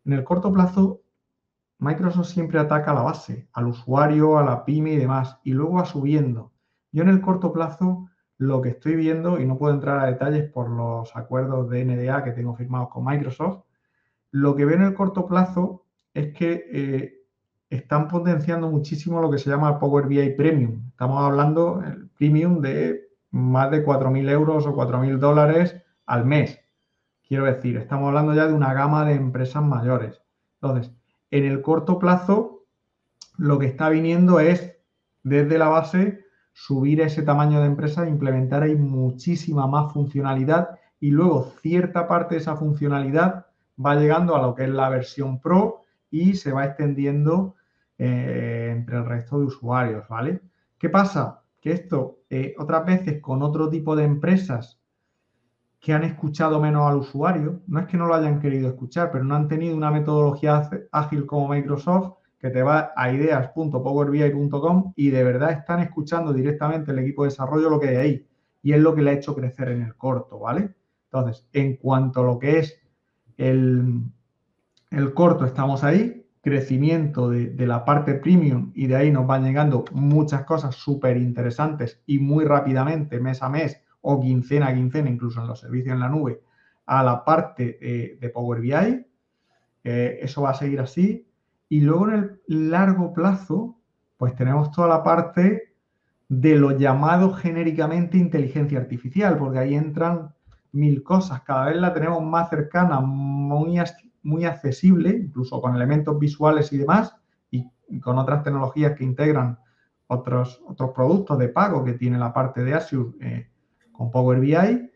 [0.06, 1.02] en el corto plazo
[1.78, 5.76] Microsoft siempre ataca a la base, al usuario, a la pyme y demás, y luego
[5.76, 6.52] va subiendo.
[6.92, 10.50] Yo en el corto plazo lo que estoy viendo, y no puedo entrar a detalles
[10.50, 13.64] por los acuerdos de NDA que tengo firmados con Microsoft,
[14.32, 17.19] lo que veo en el corto plazo es que eh,
[17.70, 20.88] están potenciando muchísimo lo que se llama Power BI Premium.
[20.90, 26.60] Estamos hablando el premium de más de 4.000 euros o 4.000 dólares al mes.
[27.28, 30.22] Quiero decir, estamos hablando ya de una gama de empresas mayores.
[30.62, 30.92] Entonces,
[31.30, 32.66] en el corto plazo,
[33.38, 34.76] lo que está viniendo es,
[35.22, 41.54] desde la base, subir ese tamaño de empresa implementar ahí muchísima más funcionalidad y luego
[41.62, 43.46] cierta parte de esa funcionalidad
[43.84, 47.56] va llegando a lo que es la versión Pro y se va extendiendo
[48.00, 50.42] eh, entre el resto de usuarios, ¿vale?
[50.78, 51.44] ¿Qué pasa?
[51.60, 54.80] Que esto eh, otras veces con otro tipo de empresas
[55.82, 57.62] que han escuchado menos al usuario.
[57.68, 61.26] No es que no lo hayan querido escuchar, pero no han tenido una metodología ágil
[61.26, 67.24] como Microsoft que te va a ideas.powerbi.com y de verdad están escuchando directamente el equipo
[67.24, 68.28] de desarrollo lo que hay ahí.
[68.62, 70.74] Y es lo que le ha hecho crecer en el corto, ¿vale?
[71.12, 72.80] Entonces, en cuanto a lo que es
[73.38, 74.04] el,
[74.92, 76.19] el corto, estamos ahí,
[76.50, 82.02] crecimiento de, la parte premium y de ahí nos van llegando muchas cosas súper interesantes
[82.06, 86.00] y muy rápidamente, mes a mes, o quincena a quincena, incluso en los servicios en
[86.00, 86.42] la nube,
[86.86, 89.06] a la parte de Power BI.
[89.84, 91.28] Eh, eso va a seguir así.
[91.70, 93.78] Y luego en el largo plazo,
[94.18, 95.76] pues tenemos toda la parte
[96.28, 100.34] de lo llamado genéricamente inteligencia artificial, porque ahí entran
[100.72, 101.42] mil cosas.
[101.42, 103.80] Cada vez la tenemos más cercana, muy,
[104.24, 107.16] muy accesible, incluso con elementos visuales y demás,
[107.52, 109.58] y con otras tecnologías que integran
[110.10, 113.48] otros, otros productos de pago que tiene la parte de Azure, eh,
[113.92, 114.90] con Power BI,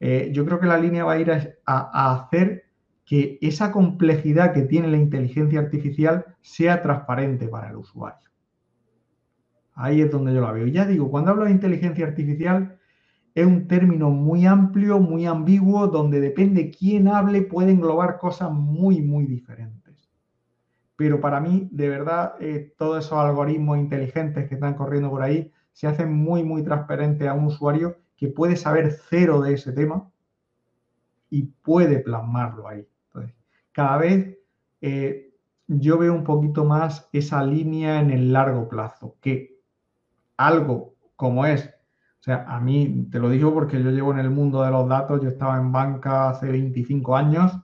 [0.00, 2.64] eh, yo creo que la línea va a ir a, hacer
[3.04, 8.30] que esa complejidad que tiene la inteligencia artificial sea transparente para el usuario.
[9.74, 10.66] Ahí es donde yo la veo.
[10.66, 12.78] Ya digo, cuando hablo de inteligencia artificial,
[13.36, 19.02] es un término muy amplio, muy ambiguo, donde depende quién hable, puede englobar cosas muy,
[19.02, 20.08] muy diferentes.
[20.96, 25.52] Pero para mí, de verdad, eh, todos esos algoritmos inteligentes que están corriendo por ahí
[25.74, 30.10] se hacen muy, muy transparentes a un usuario que puede saber cero de ese tema
[31.28, 32.88] y puede plasmarlo ahí.
[33.72, 34.38] Cada vez
[34.80, 35.34] eh,
[35.66, 39.60] yo veo un poquito más esa línea en el largo plazo, que
[40.38, 41.75] algo como es,
[42.26, 45.22] sea, a mí te lo digo porque yo llevo en el mundo de los datos,
[45.22, 47.56] yo estaba en banca hace 25 años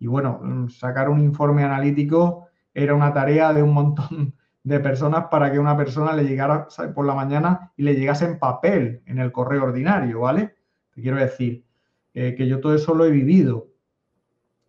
[0.00, 4.34] y bueno, mm, sacar un informe analítico era una tarea de un montón
[4.64, 8.38] de personas para que una persona le llegara por la mañana y le llegase en
[8.38, 10.54] papel en el correo ordinario, ¿vale?
[10.92, 11.64] Te quiero decir
[12.12, 13.68] eh, que yo todo eso lo he vivido.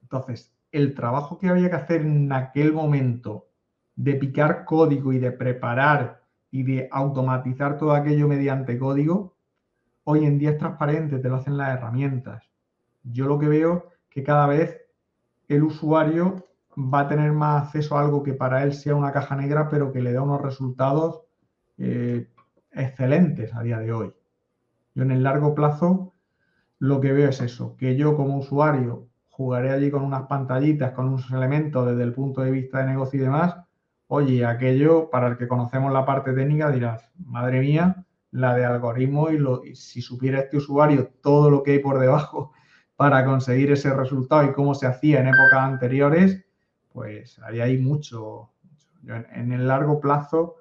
[0.04, 3.48] Entonces, el trabajo que había que hacer en aquel momento
[3.96, 6.22] de picar código y de preparar
[6.52, 9.31] y de automatizar todo aquello mediante código,
[10.12, 12.44] hoy en día es transparente, te lo hacen las herramientas.
[13.04, 14.82] Yo lo que veo que cada vez
[15.48, 16.48] el usuario
[16.78, 19.92] va a tener más acceso a algo que para él sea una caja negra, pero
[19.92, 21.22] que le da unos resultados
[21.78, 22.30] eh,
[22.72, 24.14] excelentes a día de hoy.
[24.94, 26.14] Yo en el largo plazo
[26.80, 31.08] lo que veo es eso, que yo como usuario jugaré allí con unas pantallitas, con
[31.08, 33.56] unos elementos desde el punto de vista de negocio y demás.
[34.08, 39.30] Oye, aquello para el que conocemos la parte técnica dirás, madre mía, la de algoritmo
[39.30, 42.54] y, lo, y si supiera este usuario todo lo que hay por debajo
[42.96, 46.46] para conseguir ese resultado y cómo se hacía en épocas anteriores,
[46.94, 48.52] pues ahí hay mucho.
[49.08, 50.58] en, el largo plazo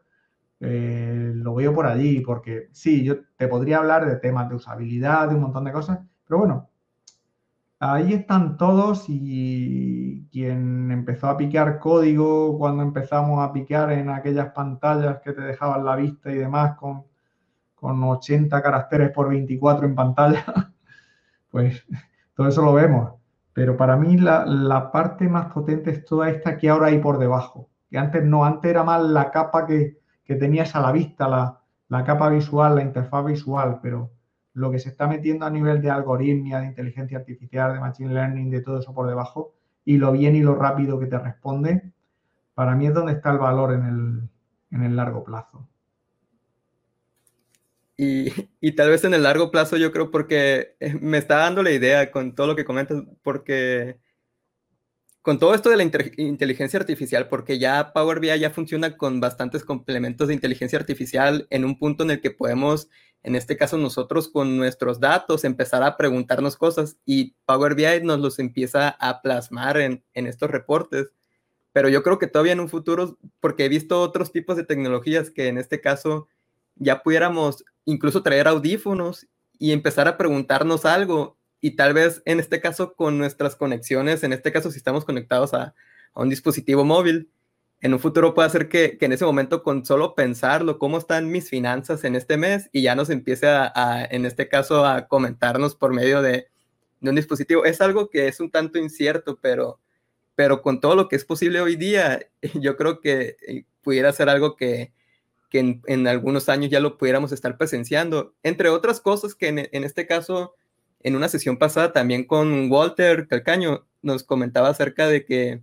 [0.61, 5.29] eh, lo veo por allí, porque sí, yo te podría hablar de temas de usabilidad,
[5.29, 6.71] de un montón de cosas, pero bueno,
[7.79, 14.53] ahí están todos y quien empezó a picar código cuando empezamos a picar en aquellas
[14.53, 17.05] pantallas que te dejaban la vista y demás con,
[17.81, 20.45] con 80 caracteres por 24 en pantalla,
[21.51, 21.83] pues
[22.35, 23.15] todo eso lo vemos.
[23.55, 27.69] Pero para mí la, parte más potente es toda esta que ahora hay por debajo.
[27.91, 31.27] Que antes no, antes era más la capa que, tenías a la vista,
[31.89, 34.11] la, capa visual, la interfaz visual, pero
[34.53, 38.51] lo que se está metiendo a nivel de algoritmia, de inteligencia artificial, de machine learning,
[38.51, 39.55] de todo eso por debajo,
[39.85, 41.93] y lo bien y lo rápido que te responde,
[42.55, 45.70] para mí es donde está el valor en el largo plazo.
[48.61, 51.71] Y, tal vez en el largo plazo yo creo porque eh, me está dando la
[51.71, 53.99] idea con todo lo que comentas, porque
[55.21, 59.65] con todo esto de la inteligencia artificial, porque ya Power BI ya funciona con bastantes
[59.65, 62.89] complementos de inteligencia artificial en un punto en el que podemos,
[63.23, 68.19] en este caso nosotros con nuestros datos, empezar a preguntarnos cosas y Power BI nos
[68.21, 71.13] los empieza a plasmar en, en estos reportes.
[71.73, 75.31] Pero yo creo que todavía en un futuro, porque he visto otros tipos de tecnologías
[75.31, 76.29] que en este caso
[76.81, 79.29] ya pudiéramos incluso traer audífonos
[79.59, 84.33] y empezar a preguntarnos algo y tal vez en este caso con nuestras conexiones, en
[84.33, 85.75] este caso si estamos conectados a,
[86.13, 87.31] un dispositivo móvil,
[87.81, 91.49] en un futuro puede ser que, en ese momento con solo pensarlo, cómo están mis
[91.49, 95.95] finanzas en este mes y ya nos empiece a, en este caso a comentarnos por
[95.95, 96.49] medio de,
[97.01, 97.65] un dispositivo.
[97.65, 99.79] Es algo que es un tanto incierto, pero,
[100.35, 102.21] pero con todo lo que es posible hoy día,
[102.55, 104.93] yo creo que eh, pudiera ser algo que,
[105.59, 108.35] en, en, algunos años ya lo pudiéramos estar presenciando.
[108.43, 110.55] Entre otras cosas que en, este caso
[111.01, 115.63] en una sesión pasada también con Walter Calcaño nos comentaba acerca de que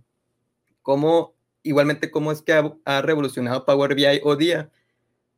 [0.82, 2.52] cómo, igualmente cómo es que
[2.84, 4.70] ha, revolucionado Power BI hoy día,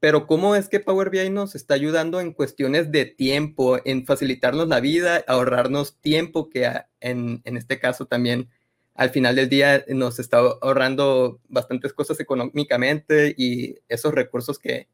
[0.00, 4.68] pero cómo es que Power BI nos está ayudando en cuestiones de tiempo, en facilitarnos
[4.68, 6.70] la vida, ahorrarnos tiempo, que
[7.00, 8.48] en, en este caso también
[8.94, 14.88] al final del día nos está ahorrando bastantes cosas económicamente y esos recursos que,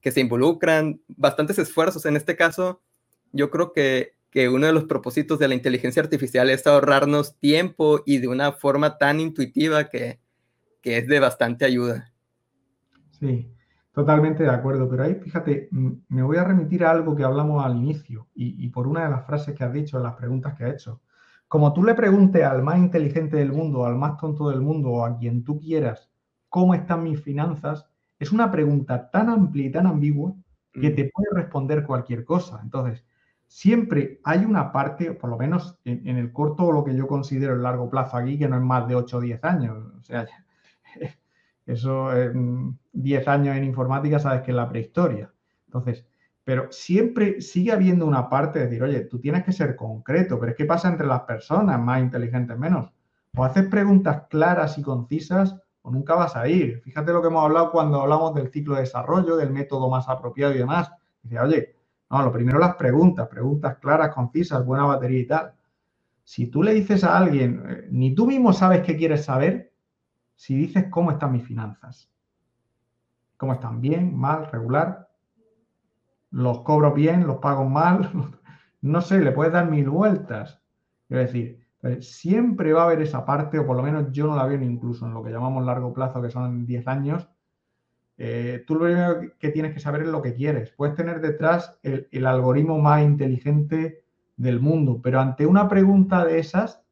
[0.00, 2.06] que se involucran, bastantes esfuerzos.
[2.06, 2.80] En este caso,
[3.32, 8.00] yo creo que que uno de los propósitos de la inteligencia artificial es ahorrarnos tiempo
[8.04, 10.18] y de una forma tan intuitiva que,
[10.82, 12.12] que es de bastante ayuda.
[13.12, 13.48] Sí,
[13.92, 17.76] totalmente de acuerdo, pero ahí fíjate, me voy a remitir a algo que hablamos al
[17.76, 21.00] inicio y, por una de las frases que has dicho, las preguntas que has hecho.
[21.48, 25.04] Como tú le preguntes al más inteligente del mundo, al más tonto del mundo o
[25.04, 26.10] a quien tú quieras,
[26.48, 27.86] ¿cómo están mis finanzas?
[28.18, 30.34] Es una pregunta tan amplia y tan ambigua
[30.72, 30.94] que mm.
[30.94, 32.60] te puede responder cualquier cosa.
[32.62, 33.04] Entonces,
[33.46, 37.54] siempre hay una parte, por lo menos en, el corto o lo que yo considero
[37.54, 39.78] el largo plazo aquí, que no es más de 8 o 10 años.
[39.98, 40.26] O sea,
[41.66, 42.10] eso,
[42.92, 45.32] 10 años en informática, sabes que es la prehistoria.
[45.66, 46.04] Entonces,
[46.44, 50.52] pero siempre sigue habiendo una parte de decir, oye, tú tienes que ser concreto, pero
[50.52, 52.92] es que pasa entre las personas, más inteligentes menos.
[53.34, 56.80] O haces preguntas claras y concisas o nunca vas a ir.
[56.82, 60.54] Fíjate lo que hemos hablado cuando hablamos del ciclo de desarrollo, del método más apropiado
[60.54, 60.90] y demás.
[61.22, 61.76] Dice, oye,
[62.10, 65.54] no, lo primero las preguntas, preguntas claras, concisas, buena batería y tal.
[66.22, 69.72] Si tú le dices a alguien, eh, ni tú mismo sabes qué quieres saber,
[70.36, 72.10] si dices cómo están mis finanzas.
[73.36, 73.80] ¿Cómo están?
[73.80, 74.16] ¿Bien?
[74.16, 74.50] ¿Mal?
[74.50, 75.03] ¿Regular?
[76.34, 77.26] ¿Los cobro bien?
[77.26, 78.10] ¿Los pago mal?
[78.82, 80.60] No sé, le puedes dar mil vueltas.
[81.08, 84.36] Es decir, eh, siempre va a haber esa parte, o por lo menos yo no
[84.36, 87.30] la veo incluso en lo que llamamos largo plazo, que son 10 años,
[88.18, 90.70] eh, tú lo primero que tienes que saber es lo que quieres.
[90.72, 94.04] Puedes tener detrás el, algoritmo más inteligente
[94.36, 96.82] del mundo, pero ante una pregunta de esas,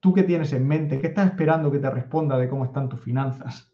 [0.00, 1.00] ¿tú qué tienes en mente?
[1.00, 3.73] ¿Qué estás esperando que te responda de cómo están tus finanzas?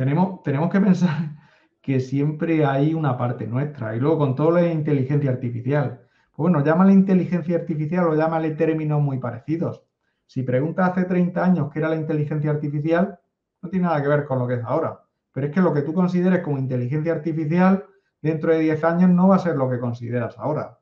[0.00, 1.36] Tenemos, tenemos que pensar
[1.82, 3.94] que siempre hay una parte nuestra.
[3.94, 6.00] Y luego con todo la inteligencia artificial.
[6.34, 9.82] Pues bueno, llámale inteligencia artificial o llámale términos muy parecidos.
[10.24, 13.20] Si preguntas hace 30 años qué era la inteligencia artificial,
[13.60, 15.02] no tiene nada que ver con lo que es ahora.
[15.32, 17.84] Pero es que lo que tú consideres como inteligencia artificial
[18.22, 20.78] dentro de 10 años no va a ser lo que consideras ahora.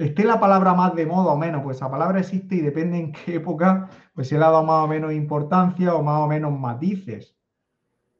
[0.00, 3.12] Esté la palabra más de moda o menos, pues esa palabra existe y depende en
[3.12, 6.58] qué época, pues se le ha dado más o menos importancia o más o menos
[6.58, 7.36] matices.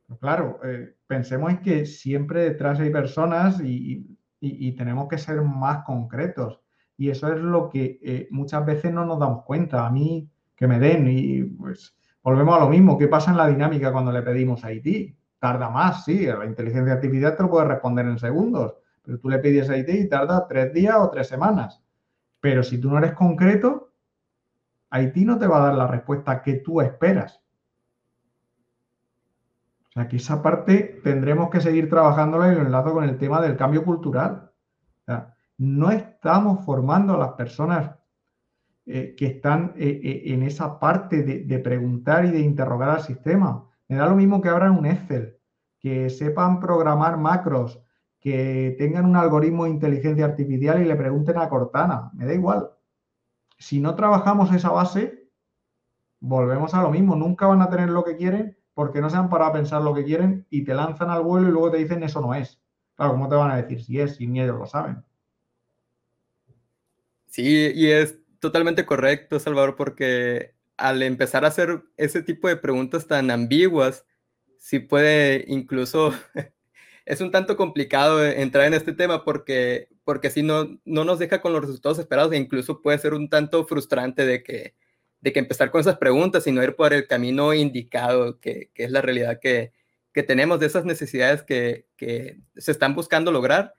[0.07, 5.85] Pero claro, eh, pensemos en que siempre detrás hay personas y tenemos que ser más
[5.85, 6.61] concretos.
[7.01, 9.87] Y eso es lo que eh, muchas veces no nos damos cuenta.
[9.87, 12.99] A mí, que me den y pues volvemos a lo mismo.
[12.99, 15.17] ¿Qué pasa en la dinámica cuando le pedimos a IT?
[15.39, 16.27] Tarda más, sí.
[16.27, 18.75] La inteligencia artificial te lo puede responder en segundos.
[19.11, 21.83] Pero tú le pides a IT y tarda tres días o tres semanas.
[22.39, 23.91] Pero si tú no eres concreto,
[24.89, 27.43] Haití no te va a dar la respuesta que tú esperas.
[29.89, 33.41] O sea que esa parte tendremos que seguir trabajándola y lo enlazo con el tema
[33.41, 34.53] del cambio cultural.
[35.59, 37.91] No estamos formando a las personas
[38.87, 43.69] eh, que están eh, eh, en esa parte de, preguntar y de interrogar al sistema.
[43.89, 45.37] Me da lo mismo que abran un Excel,
[45.81, 47.83] que sepan programar macros,
[48.21, 52.11] que tengan un algoritmo de inteligencia artificial y le pregunten a Cortana.
[52.15, 52.71] Me da igual.
[53.59, 55.29] Si no trabajamos esa base,
[56.21, 57.17] volvemos a lo mismo.
[57.17, 59.95] Nunca van a tener lo que quieren porque no se han parado a pensar lo
[59.95, 62.61] que quieren y te lanzan al vuelo y luego te dicen eso no es.
[62.95, 65.03] Claro, ¿cómo te van a decir si es, si ni ellos lo saben?
[67.27, 73.07] Sí, y es totalmente correcto, Salvador, porque al empezar a hacer ese tipo de preguntas
[73.07, 74.05] tan ambiguas,
[74.59, 76.13] sí puede incluso,
[77.07, 81.41] es un tanto complicado entrar en este tema porque porque así no, no nos deja
[81.41, 84.75] con los resultados esperados e incluso puede ser un tanto frustrante de que,
[85.21, 88.83] de que empezar con esas preguntas y no ir por el camino indicado, que, que
[88.83, 89.73] es la realidad que,
[90.13, 93.75] que, tenemos de esas necesidades que, que, se están buscando lograr.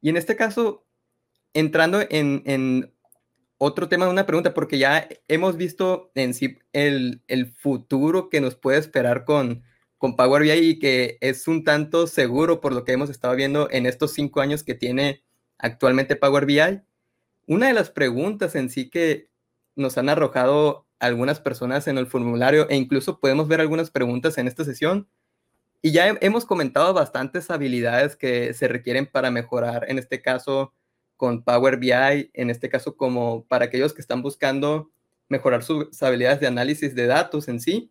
[0.00, 0.86] Y en este caso,
[1.54, 2.94] entrando en, en
[3.58, 8.54] otro tema una pregunta, porque ya hemos visto en sí el, el futuro que nos
[8.54, 9.64] puede esperar con,
[10.04, 13.70] con Power BI y que es un tanto seguro por lo que hemos estado viendo
[13.70, 15.24] en estos cinco años que tiene
[15.56, 16.82] actualmente Power BI.
[17.46, 19.30] Una de las preguntas en sí que
[19.76, 24.46] nos han arrojado algunas personas en el formulario e incluso podemos ver algunas preguntas en
[24.46, 25.08] esta sesión.
[25.80, 30.74] Y ya hemos comentado bastantes habilidades que se requieren para mejorar, en este caso
[31.16, 34.90] con Power BI, en este caso como para aquellos que están buscando
[35.30, 37.90] mejorar sus habilidades de análisis de datos en sí.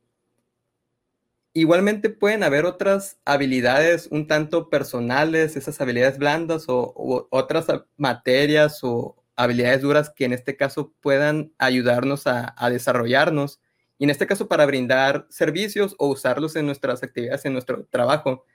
[1.56, 9.24] Igualmente pueden haber otras habilidades un tanto personales, esas habilidades blandas o, otras materias o
[9.36, 13.62] habilidades duras que en este caso puedan ayudarnos a, desarrollarnos
[14.00, 18.46] y en este caso para brindar servicios o usarlos en nuestras actividades, en nuestro trabajo.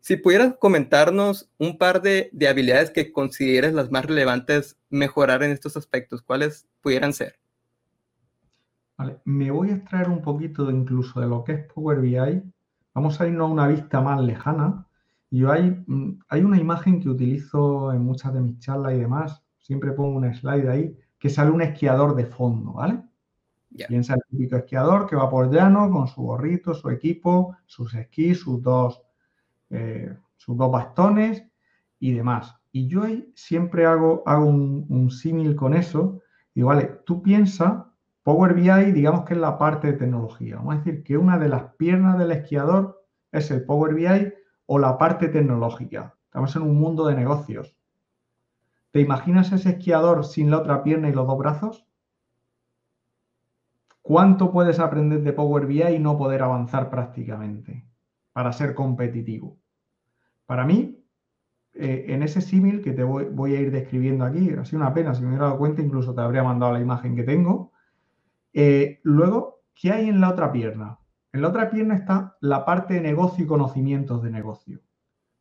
[0.00, 5.52] Si pudieras comentarnos un par de, de habilidades que consideres las más relevantes mejorar en
[5.52, 7.41] estos aspectos, ¿cuáles pudieran ser?
[9.24, 12.42] Me voy a extraer un poquito incluso de lo que es Power BI.
[12.94, 14.86] Vamos a irnos a una vista más lejana.
[15.30, 19.42] Yo hay, mm, hay una imagen que utilizo en muchas de mis charlas y demás.
[19.58, 23.02] Siempre pongo un slide ahí que sale un esquiador de fondo, ¿vale?
[23.88, 28.40] Piensa el típico esquiador que va por llano con su gorrito, su equipo, sus esquís,
[28.40, 29.02] sus dos,
[29.70, 31.42] eh, sus dos bastones
[31.98, 32.54] y demás.
[32.70, 36.20] Y yo siempre hago, hago un, un símil con eso.
[36.54, 37.91] Y vale, tú piensa
[38.22, 40.56] Power BI, digamos que es la parte de tecnología.
[40.56, 44.32] Vamos a decir que una de las piernas del esquiador es el Power BI
[44.66, 46.14] o la parte tecnológica.
[46.26, 47.76] Estamos en un mundo de negocios.
[48.92, 51.86] ¿Te imaginas ese esquiador sin la otra pierna y los dos brazos?
[54.02, 57.86] ¿Cuánto puedes aprender de Power BI y no poder avanzar prácticamente
[58.32, 59.58] para ser competitivo?
[60.46, 61.04] Para mí,
[61.74, 64.94] eh, en ese símil que te voy, voy, a ir describiendo aquí, ha sido una
[64.94, 67.71] pena, si me hubiera dado cuenta incluso te habría mandado la imagen que tengo,
[68.52, 70.98] eh, luego, ¿qué hay en la otra pierna?
[71.32, 74.80] En la otra pierna está la parte de negocio y conocimientos de negocio.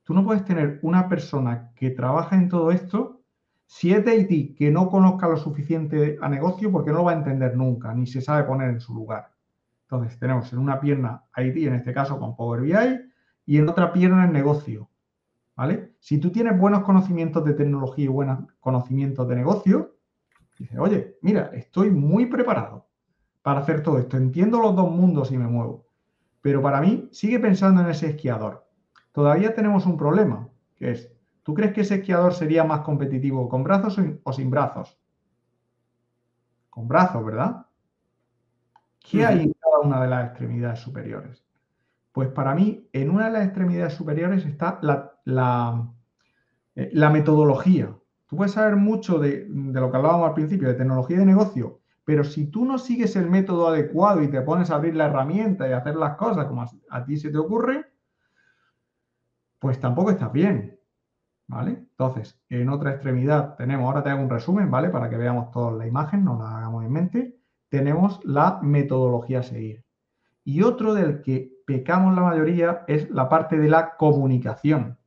[0.03, 3.21] Tú no puedes tener una persona que trabaja en todo esto,
[3.65, 7.11] si es de Haití, que no conozca lo suficiente a negocio porque no lo va
[7.11, 9.31] a entender nunca, ni se sabe poner en su lugar.
[9.83, 12.73] Entonces, tenemos en una pierna Haití, en este caso con Power BI,
[13.45, 14.89] y en otra pierna el negocio.
[15.55, 15.95] ¿Vale?
[15.99, 19.95] Si tú tienes buenos conocimientos de tecnología y buenos conocimientos de negocio,
[20.57, 22.90] dices, oye, mira, estoy muy preparado
[23.41, 24.17] para hacer todo esto.
[24.17, 25.87] Entiendo los dos mundos y me muevo.
[26.41, 28.67] Pero para mí, sigue pensando en ese esquiador.
[29.11, 31.11] Todavía tenemos un problema, que es,
[31.43, 34.97] ¿tú crees que ese esquiador sería más competitivo con brazos o sin brazos?
[36.69, 37.65] Con brazos, ¿verdad?
[38.99, 41.43] ¿Qué hay en cada una de las extremidades superiores?
[42.11, 45.89] Pues para mí, en una de las extremidades superiores está la, la,
[46.75, 47.95] eh, metodología.
[48.27, 51.80] Tú puedes saber mucho de, de, lo que hablábamos al principio, de tecnología de negocio,
[52.03, 55.67] pero si tú no sigues el método adecuado y te pones a abrir la herramienta
[55.67, 57.85] y hacer las cosas como a, ti se te ocurre,
[59.59, 60.79] pues tampoco estás bien.
[61.47, 61.71] ¿Vale?
[61.71, 64.89] Entonces, en otra extremidad tenemos, ahora te hago un resumen, ¿vale?
[64.89, 67.37] Para que veamos toda la imagen, no la hagamos en mente.
[67.67, 69.83] Tenemos la metodología a seguir.
[70.45, 74.97] Y otro del que pecamos la mayoría es la parte de la comunicación.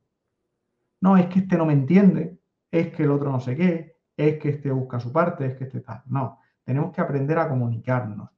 [1.01, 2.39] No, es que este no me entiende,
[2.71, 5.65] es que el otro no sé qué, es que este busca su parte, es que
[5.65, 6.03] este tal.
[6.05, 8.29] No, tenemos que aprender a comunicarnos.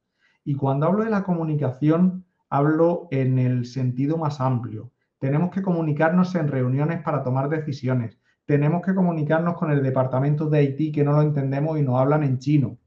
[0.44, 4.92] Y cuando hablo de la comunicación, hablo en el sentido más amplio.
[5.18, 8.18] Tenemos que comunicarnos en reuniones para tomar decisiones.
[8.44, 12.22] Tenemos que comunicarnos con el departamento de Haití que no lo entendemos y nos hablan
[12.22, 12.78] en chino.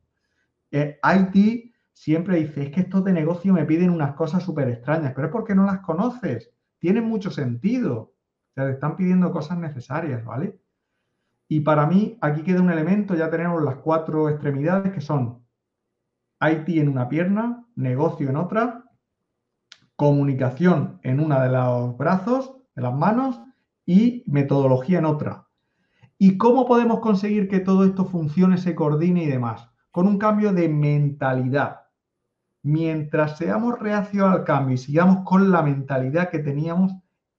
[0.72, 5.14] Eh, Haití siempre dice, es que estos de negocio me piden unas cosas súper extrañas,
[5.14, 6.52] pero es porque no las conoces.
[6.80, 7.96] Tienen mucho sentido.
[7.96, 10.61] O sea, te están pidiendo cosas necesarias, ¿vale?
[11.52, 15.44] Y para mí aquí queda un elemento, ya tenemos las cuatro extremidades que son
[16.40, 18.86] IT en una pierna, negocio en otra,
[19.98, 23.42] comunicación en una de los brazos, de las manos
[23.86, 25.50] y metodología en otra.
[26.18, 29.70] ¿Y cómo podemos conseguir que todo esto funcione, se coordine y demás?
[29.92, 31.82] Con un cambio de mentalidad.
[32.64, 36.94] Mientras seamos reacios al cambio y sigamos con la mentalidad que teníamos,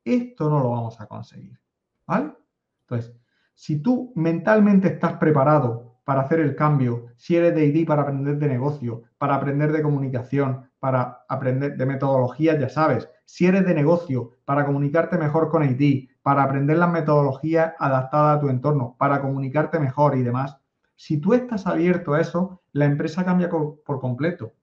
[0.05, 1.59] esto no lo vamos a conseguir.
[2.07, 2.35] ¿Vale?
[2.83, 3.22] Entonces,
[3.63, 8.37] si tú mentalmente estás preparado para hacer el cambio, si eres de ID para aprender
[8.37, 13.09] de negocio, para aprender de comunicación, para aprender de metodología, ya sabes.
[13.25, 18.41] Si eres de negocio, para comunicarte mejor con ID, para aprender las metodologías adaptadas a
[18.41, 20.59] tu entorno, para comunicarte mejor y demás.
[20.97, 24.55] Si tú estás abierto a eso, la empresa cambia por completo.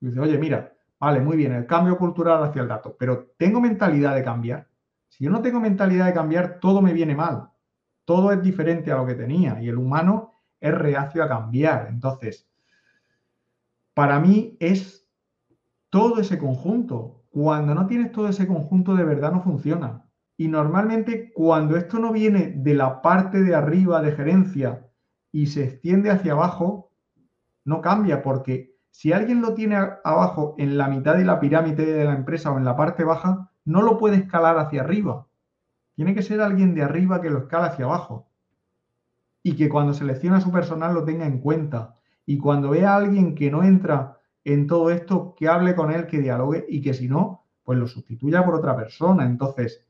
[0.00, 4.14] dice, oye, mira, vale, muy bien, el cambio cultural hacia el dato, pero tengo mentalidad
[4.14, 4.66] de cambiar.
[5.08, 7.50] Si yo no tengo mentalidad de cambiar, todo me viene mal.
[8.06, 11.88] Todo es diferente a lo que tenía y el humano es reacio a cambiar.
[11.90, 12.48] Entonces,
[13.92, 15.06] para mí es
[15.90, 17.24] todo ese conjunto.
[17.28, 20.06] Cuando no tienes todo ese conjunto, de verdad no funciona.
[20.38, 24.86] Y normalmente cuando esto no viene de la parte de arriba de gerencia
[25.32, 26.92] y se extiende hacia abajo,
[27.64, 32.04] no cambia porque si alguien lo tiene abajo en la mitad de la pirámide de
[32.04, 35.25] la empresa o en la parte baja, no lo puede escalar hacia arriba.
[35.96, 38.28] Tiene que ser alguien de arriba que lo escala hacia abajo.
[39.42, 41.94] Y que cuando selecciona a su personal lo tenga en cuenta.
[42.26, 46.06] Y cuando vea a alguien que no entra en todo esto, que hable con él,
[46.06, 49.24] que dialogue y que si no, pues lo sustituya por otra persona.
[49.24, 49.84] Entonces,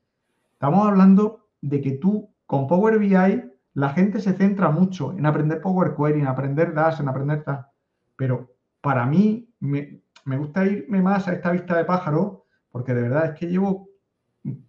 [0.52, 3.42] estamos hablando de que tú con Power BI
[3.74, 7.66] la gente se centra mucho en aprender Power Query, en aprender Dash, en aprender tal.
[8.14, 13.02] Pero para mí me, me gusta irme más a esta vista de pájaro porque de
[13.02, 13.88] verdad es que llevo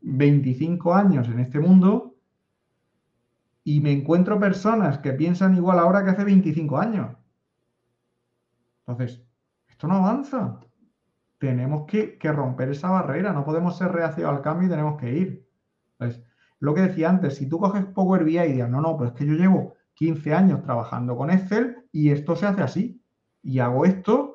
[0.02, 2.16] 25 años en este mundo
[3.64, 7.18] y me encuentro personas que piensan igual ahora que hace 25 años.
[8.86, 9.22] Entonces,
[9.68, 10.60] esto no avanza.
[11.38, 15.48] Tenemos que, romper esa barrera, no podemos ser reacios al cambio y tenemos que ir.
[16.60, 19.18] Lo que decía antes, si tú coges Power BI y dices, no, no, pues es
[19.18, 23.04] que yo llevo 15 años trabajando con Excel y esto se hace así.
[23.44, 24.27] Y hago esto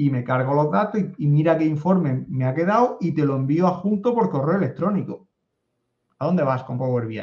[0.00, 3.34] y me cargo los datos y, mira qué informe me ha quedado y te lo
[3.34, 5.26] envío adjunto por correo electrónico.
[6.20, 7.20] ¿A dónde vas con Power BI?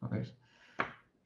[0.00, 0.34] Entonces,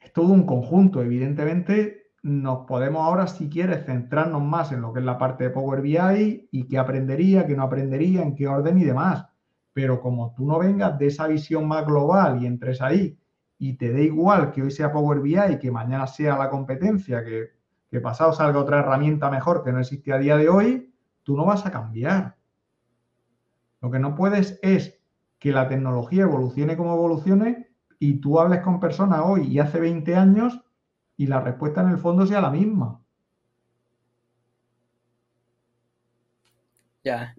[0.00, 1.02] es todo un conjunto.
[1.02, 5.50] Evidentemente, nos podemos ahora, si quieres, centrarnos más en lo que es la parte de
[5.50, 9.28] Power BI y qué aprendería, qué no aprendería, en qué orden y demás.
[9.72, 13.16] Pero como tú no vengas de esa visión más global y entres ahí
[13.56, 17.55] y te dé igual que hoy sea Power BI que mañana sea la competencia, que
[17.90, 21.44] que pasado salga otra herramienta mejor que no existe a día de hoy, tú no
[21.44, 22.36] vas a cambiar.
[23.80, 24.98] Lo que no puedes es
[25.38, 30.16] que la tecnología evolucione como evolucione y tú hables con personas hoy y hace 20
[30.16, 30.60] años
[31.16, 33.00] y la respuesta en el fondo sea la misma.
[37.04, 37.34] Ya,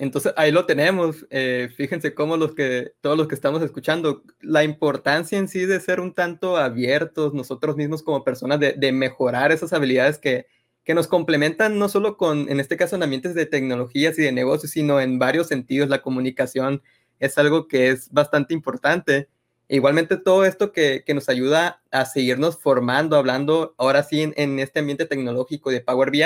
[0.00, 1.26] entonces ahí lo tenemos.
[1.28, 5.78] Eh, fíjense cómo los que, todos los que estamos escuchando, la importancia en sí de
[5.78, 10.46] ser un tanto abiertos nosotros mismos como personas, de, mejorar esas habilidades que,
[10.84, 14.32] que, nos complementan no solo con, en este caso, en ambientes de tecnologías y de
[14.32, 15.90] negocios, sino en varios sentidos.
[15.90, 16.82] La comunicación
[17.18, 19.28] es algo que es bastante importante.
[19.68, 24.32] E igualmente todo esto que, que, nos ayuda a seguirnos formando, hablando ahora sí en,
[24.38, 26.22] en este ambiente tecnológico de Power BI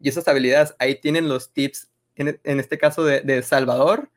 [0.00, 4.10] y esas habilidades, ahí tienen los tips en, este caso de, Salvador,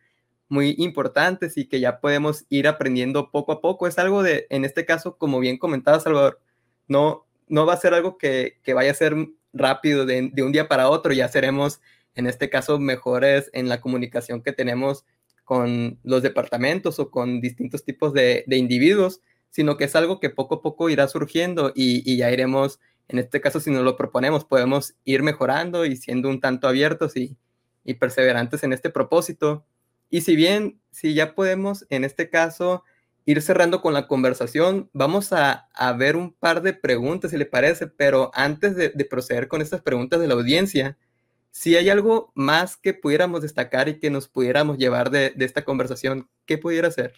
[0.48, 3.88] muy importantes y que ya podemos ir aprendiendo poco a poco.
[3.88, 6.42] Es algo de, en este caso, como bien comentaba Salvador,
[6.88, 9.16] no, no va a ser algo que, vaya a ser
[9.54, 11.82] rápido de, un día para otro, ya seremos,
[12.16, 15.06] en este caso, mejores en la comunicación que tenemos
[15.44, 20.56] con los departamentos o con distintos tipos de, individuos, sino que es algo que poco
[20.56, 24.46] a poco irá surgiendo y, y, ya iremos, en este caso, si nos lo proponemos,
[24.46, 27.36] podemos ir mejorando y siendo un tanto abiertos y,
[27.84, 29.66] y perseverantes en este propósito.
[30.10, 32.84] Y si bien, si ya podemos en este caso
[33.26, 35.68] ir cerrando con la conversación, vamos a,
[35.98, 40.20] ver un par de preguntas, si le parece, pero antes de, proceder con estas preguntas
[40.20, 40.98] de la audiencia,
[41.52, 46.28] si hay algo más que pudiéramos destacar y que nos pudiéramos llevar de, esta conversación,
[46.46, 47.14] ¿qué pudiera ser?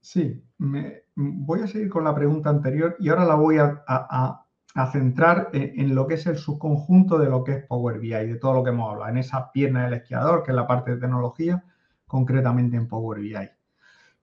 [0.00, 4.43] Sí, me, voy a seguir con la pregunta anterior y ahora la voy a, a
[4.90, 8.54] centrar en, lo que es el subconjunto de lo que es Power BI, de todo
[8.54, 11.62] lo que hemos hablado, en esa pierna del esquiador, que es la parte de tecnología,
[12.06, 13.50] concretamente en Power BI.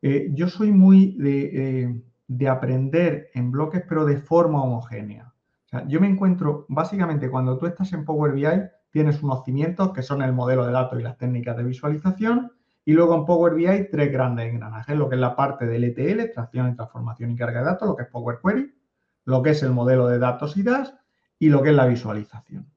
[0.01, 5.31] Eh, yo soy muy eh, de, aprender en bloques, pero de forma homogénea.
[5.87, 8.45] yo me encuentro, básicamente, cuando tú estás en Power BI,
[8.91, 12.51] tienes unos cimientos que son el modelo de datos y las técnicas de visualización,
[12.83, 16.19] y luego en Power BI tres grandes engranajes, lo que es la parte del ETL,
[16.19, 18.73] extracción, transformación y carga de datos, lo que es Power Query,
[19.25, 20.93] lo que es el modelo de datos y DAS
[21.39, 22.71] y lo que es la visualización.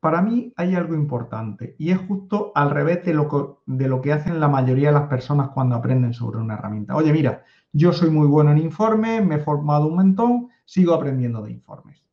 [0.00, 4.02] Para mí hay algo importante y es justo al revés de lo, que, de lo
[4.02, 6.94] que hacen la mayoría de las personas cuando aprenden sobre una herramienta.
[6.94, 7.42] Oye, mira,
[7.72, 12.04] yo soy muy bueno en informes, me he formado un montón, sigo aprendiendo de informes.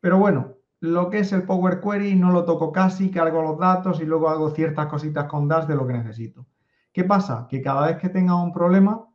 [0.00, 4.00] Pero bueno, lo que es el Power Query no lo toco casi, cargo los datos
[4.00, 6.46] y luego hago ciertas cositas con DAS de lo que necesito.
[6.92, 7.46] ¿Qué pasa?
[7.48, 9.06] Que cada vez que tenga un problema,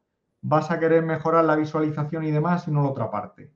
[0.47, 3.51] vas a querer mejorar la visualización y demás y no la otra parte.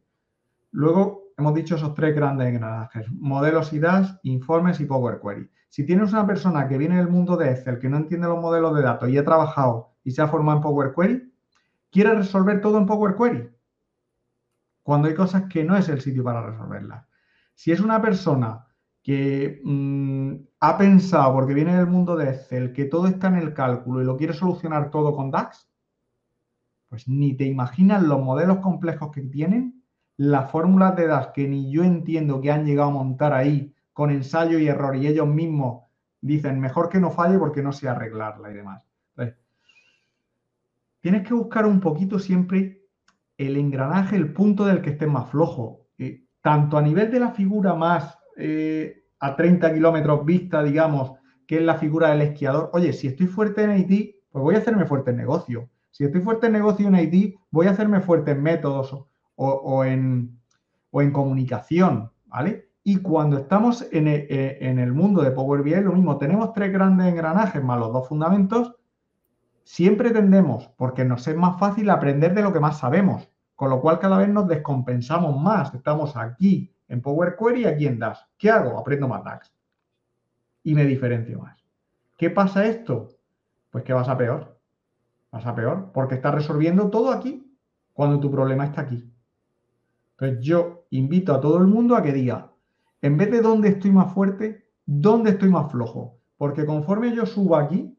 [0.72, 5.50] Luego, hemos dicho esos tres grandes engranajes, modelos y DAS, informes y Power Query.
[5.70, 8.76] Si tienes una persona que viene del mundo de Excel, que no entiende los modelos
[8.76, 11.32] de datos y ha trabajado y se ha formado en Power Query,
[11.92, 13.52] quiere resolver todo en Power Query.
[14.82, 17.06] Cuando hay cosas que no es el sitio para resolverlas.
[17.54, 18.66] Si es una persona
[19.04, 23.54] que mm, ha pensado, porque viene del mundo de Excel, que todo está en el
[23.54, 25.69] cálculo y lo quiere solucionar todo con DAX,
[26.90, 29.84] pues ni te imaginas los modelos complejos que tienen,
[30.18, 34.12] las fórmulas de DAX que ni yo entiendo que han llegado a montar ahí con
[34.12, 35.84] ensayo y error y ellos mismos
[36.20, 38.86] dicen mejor que no falle porque no sé arreglarla y demás.
[41.02, 42.90] tienes que buscar un poquito siempre
[43.38, 47.32] el engranaje, el punto del que esté más flojo, eh, tanto a nivel de la
[47.32, 51.14] figura más eh, a 30 kilómetros vista, digamos,
[51.48, 52.70] que es la figura del esquiador.
[52.74, 55.70] Oye, si estoy fuerte en IT, pues voy a hacerme fuerte en negocio.
[56.00, 60.40] Si estoy fuerte en negocio en IT, voy a hacerme fuerte en métodos o, en,
[61.12, 62.70] comunicación, ¿vale?
[62.86, 66.54] Y cuando estamos en el, eh, en el, mundo de Power BI, lo mismo, tenemos
[66.54, 68.78] tres grandes engranajes más los dos fundamentos,
[69.66, 73.82] siempre tendemos, porque nos es más fácil aprender de lo que más sabemos, con lo
[73.82, 78.26] cual cada vez nos descompensamos más, estamos aquí en Power Query y aquí en DAX.
[78.38, 78.80] ¿Qué hago?
[78.80, 79.54] Aprendo más DAX
[80.64, 81.62] y me diferencio más.
[82.18, 83.10] ¿Qué pasa esto?
[83.70, 84.59] Pues que vas a peor
[85.32, 87.46] vas a peor, porque estás resolviendo todo aquí
[87.94, 89.12] cuando tu problema está aquí.
[90.12, 92.52] Entonces yo invito a todo el mundo a que diga,
[93.02, 96.20] en vez de dónde estoy más fuerte, dónde estoy más flojo.
[96.38, 97.98] Porque conforme yo subo aquí,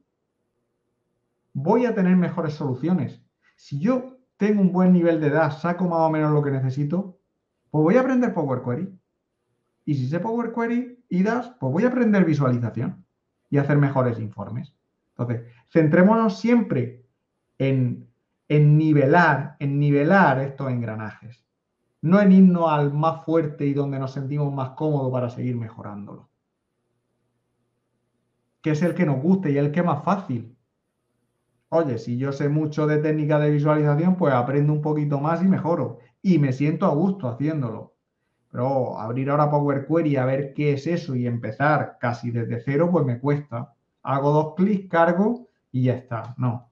[1.53, 3.23] voy a tener mejores soluciones.
[3.57, 7.19] Si yo tengo un buen nivel de DAS, saco más o menos lo que necesito,
[7.71, 8.99] pues voy a aprender Power Query.
[9.85, 13.05] Y si sé Power Query y DAS, pues voy a aprender visualización
[13.51, 14.75] y hacer mejores informes.
[15.11, 17.05] Entonces, centrémonos siempre
[17.61, 18.09] en,
[18.79, 21.45] nivelar, en nivelar estos engranajes.
[22.01, 26.31] No en irnos al más fuerte y donde nos sentimos más cómodos para seguir mejorándolo.
[28.63, 30.57] Que es el que nos guste y el que es más fácil.
[31.69, 35.47] Oye, si yo sé mucho de técnica de visualización, pues aprendo un poquito más y
[35.47, 35.99] mejoro.
[36.23, 37.95] Y me siento a gusto haciéndolo.
[38.51, 42.89] Pero abrir ahora Power Query a ver qué es eso y empezar casi desde cero,
[42.91, 43.75] pues me cuesta.
[44.03, 46.35] Hago dos clics, cargo y ya está.
[46.39, 46.70] No.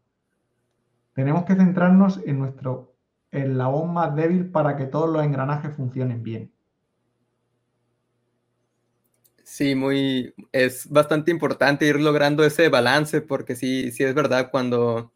[1.19, 2.95] Tenemos que centrarnos en nuestro
[3.33, 6.53] eslabón más débil para que todos los engranajes funcionen bien.
[9.43, 15.13] Sí, muy, es bastante importante ir logrando ese balance porque sí, sí es verdad cuando,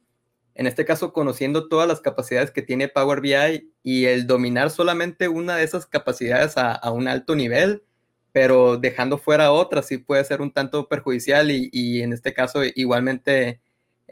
[0.56, 5.28] en este caso, conociendo todas las capacidades que tiene Power BI y el dominar solamente
[5.28, 7.84] una de esas capacidades a, un alto nivel,
[8.32, 12.62] pero dejando fuera otras, sí puede ser un tanto perjudicial y, y en este caso
[12.74, 13.61] igualmente en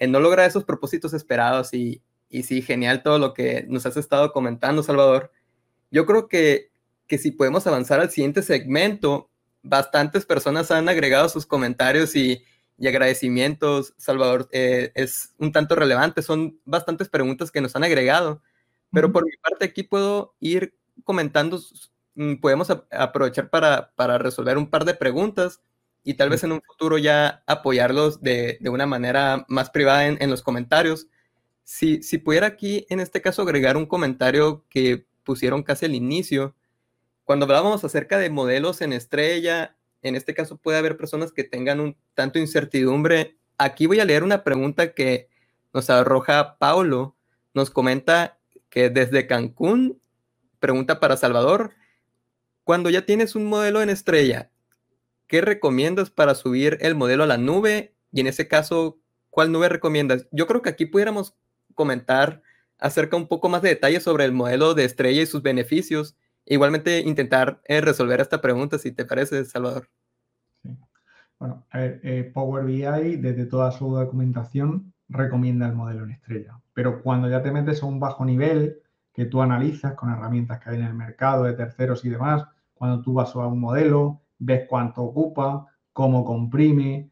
[0.09, 4.33] no lograr esos propósitos esperados y, y sí, genial todo lo que nos has estado
[4.33, 5.31] comentando, Salvador.
[5.91, 6.71] Yo creo que,
[7.07, 9.31] que si podemos avanzar al siguiente segmento,
[9.63, 12.45] bastantes personas han agregado sus comentarios y,
[12.81, 14.49] y agradecimientos, Salvador.
[14.53, 18.43] Eh, es un tanto relevante, son bastantes preguntas que nos han agregado,
[18.91, 20.75] pero por mi parte aquí puedo ir
[21.05, 21.61] comentando,
[22.15, 25.61] mm, podemos aprovechar para, para resolver un par de preguntas
[26.03, 30.17] y tal vez en un futuro ya apoyarlos de, de una manera más privada en,
[30.21, 31.09] en los comentarios.
[31.65, 36.57] Si, si, pudiera aquí, en este caso, agregar un comentario que pusieron casi al inicio,
[37.25, 41.81] cuando hablábamos acerca de modelos en estrella, en este caso puede haber personas que tengan
[41.81, 43.37] un tanto incertidumbre.
[43.59, 45.29] Aquí voy a leer una pregunta que
[45.73, 47.17] nos arroja Paulo.
[47.55, 48.39] Nos comenta
[48.69, 50.01] que desde Cancún,
[50.59, 51.75] pregunta para Salvador,
[52.65, 54.51] cuando ya tienes un modelo en estrella
[55.31, 57.95] ¿qué recomiendas para subir el modelo a la nube?
[58.11, 58.99] Y en ese caso,
[59.31, 60.26] ¿cuál nube recomiendas?
[60.33, 61.37] Yo creo que aquí pudiéramos
[61.76, 62.43] comentar
[62.78, 66.16] acerca un poco más de detalles sobre el modelo de estrella y sus beneficios.
[66.47, 69.89] Igualmente intentar eh, resolver esta pregunta, si te parece, Salvador.
[71.39, 77.31] Bueno, eh, Power BI desde toda su documentación recomienda el modelo en estrella, pero cuando
[77.31, 80.87] ya te metes a un bajo nivel que tú analizas con herramientas que hay en
[80.87, 85.66] el mercado de terceros y demás, cuando tú vas a un modelo, ves cuánto ocupa,
[85.93, 87.11] cómo comprime,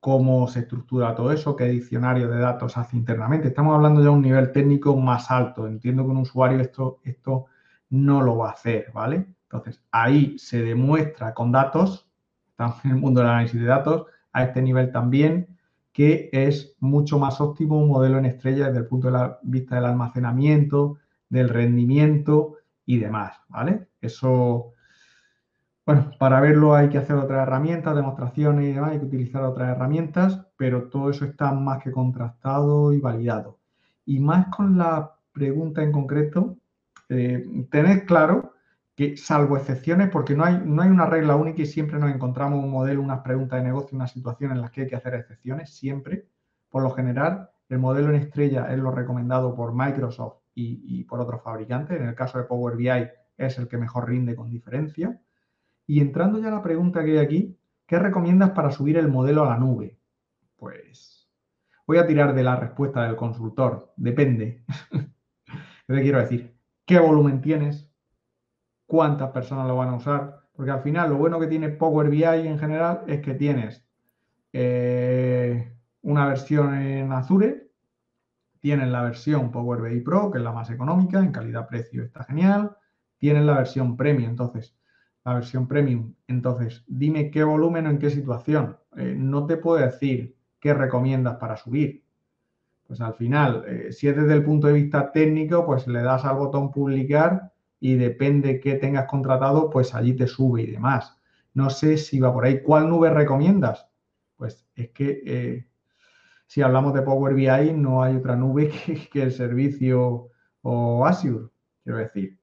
[0.00, 3.48] cómo se estructura todo eso, qué diccionario de datos hace internamente.
[3.48, 5.66] Estamos hablando ya de un nivel técnico más alto.
[5.66, 7.46] Entiendo que un usuario esto, esto
[7.90, 9.26] no lo va a hacer, ¿vale?
[9.42, 12.08] Entonces, ahí se demuestra con datos,
[12.48, 15.58] estamos en el mundo del análisis de datos, a este nivel también,
[15.92, 19.86] que es mucho más óptimo un modelo en estrella desde el punto de vista del
[19.86, 23.88] almacenamiento, del rendimiento y demás, ¿vale?
[24.00, 24.72] Eso
[25.92, 29.70] bueno, para verlo hay que hacer otras herramientas, demostraciones y demás, hay que utilizar otras
[29.70, 33.58] herramientas, pero todo eso está más que contrastado y validado.
[34.06, 36.56] Y más con la pregunta en concreto,
[37.08, 38.52] eh, tened claro
[38.94, 42.62] que salvo excepciones, porque no hay, no hay una regla única y siempre nos encontramos
[42.62, 45.70] un modelo, unas preguntas de negocio, una situación en las que hay que hacer excepciones,
[45.70, 46.28] siempre.
[46.68, 51.42] Por lo general, el modelo en estrella es lo recomendado por Microsoft y, por otros
[51.42, 52.00] fabricantes.
[52.00, 55.18] En el caso de Power BI es el que mejor rinde con diferencia.
[55.90, 59.42] Y entrando ya a la pregunta que hay aquí, ¿qué recomiendas para subir el modelo
[59.42, 59.98] a la nube?
[60.56, 61.28] Pues
[61.86, 63.92] voy a tirar de la respuesta del consultor.
[63.96, 64.64] Depende.
[64.92, 66.56] ¿Qué te quiero decir?
[66.86, 67.90] ¿Qué volumen tienes?
[68.90, 72.24] cuántas personas lo van a usar, porque al final lo bueno que tiene Power BI
[72.24, 73.86] en general es que tienes
[74.52, 75.72] eh,
[76.02, 77.70] una versión en Azure,
[78.58, 82.76] tienes la versión Power BI Pro, que es la más económica, en calidad-precio está genial,
[83.16, 84.76] tienes la versión Premium, entonces,
[85.34, 88.78] versión Premium, entonces, dime qué volumen o en qué situación.
[88.96, 92.04] Eh, no te puedo decir qué recomiendas para subir.
[92.86, 96.24] Pues al final, eh, si es desde el punto de vista técnico, pues le das
[96.24, 101.16] al botón publicar y depende qué tengas contratado, pues allí te sube y demás.
[101.54, 102.62] No sé si va por ahí.
[102.62, 103.86] ¿Cuál nube recomiendas?
[104.36, 105.68] Pues es que eh,
[106.48, 108.72] si hablamos de Power BI, no hay otra nube
[109.12, 110.30] que, el servicio
[110.62, 111.46] o Azure,
[111.84, 112.39] quiero decir.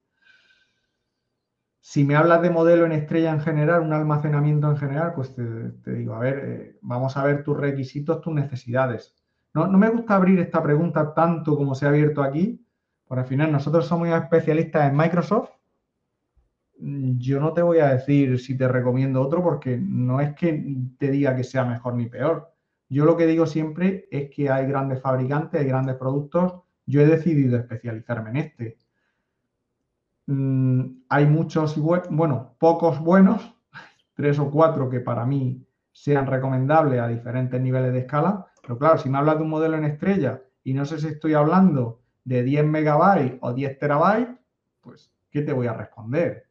[1.90, 5.90] Si me hablas de modelo en estrella en general, un almacenamiento en general, pues te,
[5.90, 9.16] digo, a ver, eh, vamos a ver tus requisitos, tus necesidades.
[9.54, 12.62] No, no me gusta abrir esta pregunta tanto como se ha abierto aquí,
[13.06, 15.48] por al final nosotros somos especialistas en Microsoft.
[16.76, 20.62] Yo no te voy a decir si te recomiendo otro porque no es que
[20.98, 22.52] te diga que sea mejor ni peor.
[22.90, 26.52] Yo lo que digo siempre es que hay grandes fabricantes, hay grandes productos.
[26.84, 28.87] Yo he decidido especializarme en este.
[30.28, 33.56] Mm, hay muchos, bueno, pocos buenos,
[34.14, 38.46] tres o cuatro que para mí sean recomendables a diferentes niveles de escala.
[38.60, 41.32] Pero claro, si me hablas de un modelo en estrella y no sé si estoy
[41.32, 44.36] hablando de 10 megabytes o 10 terabytes,
[44.82, 46.46] pues, ¿qué te voy a responder?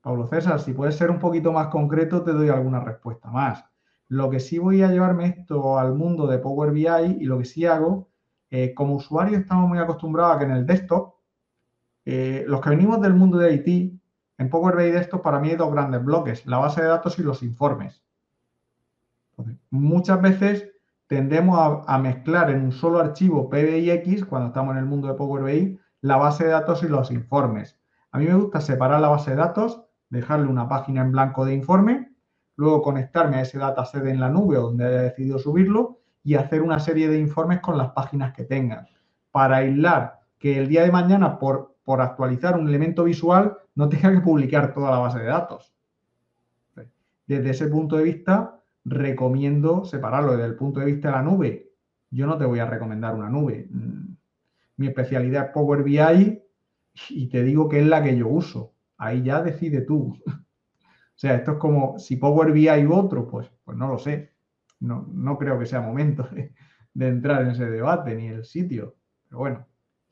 [0.00, 3.64] Pablo César, si puedes ser un poquito más concreto, te doy alguna respuesta más.
[4.08, 7.44] Lo que sí voy a llevarme esto al mundo de Power BI y lo que
[7.44, 8.08] sí hago,
[8.50, 11.17] eh, como usuario estamos muy acostumbrados a que en el desktop,
[12.10, 13.92] eh, los que venimos del mundo de IT,
[14.38, 17.22] en Power BI Desktop para mí hay dos grandes bloques, la base de datos y
[17.22, 18.02] los informes.
[19.68, 20.72] muchas veces
[21.06, 25.42] tendemos a, mezclar en un solo archivo PBIX, cuando estamos en el mundo de Power
[25.42, 27.78] BI, la base de datos y los informes.
[28.10, 31.52] A mí me gusta separar la base de datos, dejarle una página en blanco de
[31.52, 32.14] informe,
[32.56, 36.78] luego conectarme a ese dataset en la nube donde haya decidido subirlo y hacer una
[36.78, 38.88] serie de informes con las páginas que tengan,
[39.30, 44.12] para aislar que el día de mañana, por, por actualizar un elemento visual, no tenga
[44.12, 45.74] que publicar toda la base de datos.
[47.26, 51.72] Desde ese punto de vista, recomiendo separarlo desde el punto de vista de la nube.
[52.10, 53.70] Yo no te voy a recomendar una nube.
[54.76, 56.42] Mi especialidad es Power BI
[57.08, 58.74] y te digo que es la que yo uso.
[58.98, 60.14] Ahí ya decide tú.
[60.28, 64.34] O sea, esto es como si Power BI u otro, pues, pues no lo sé.
[64.78, 66.52] No, no creo que sea momento de,
[67.08, 68.94] entrar en ese debate ni el sitio.
[69.26, 69.66] Pero bueno,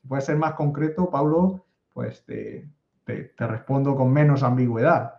[0.09, 1.66] puede ser más concreto, Pablo,
[1.97, 2.69] pues te
[3.39, 5.15] respondo con menos ambigüedad.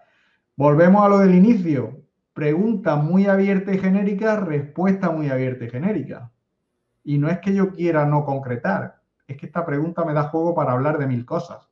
[0.55, 2.07] Volvemos a lo del inicio
[2.37, 6.31] pregunta muy abierta y genérica, respuesta muy abierta y genérica.
[7.03, 10.53] Y no es que yo quiera no concretar, es que esta pregunta me da juego
[10.53, 11.67] para hablar de mil cosas.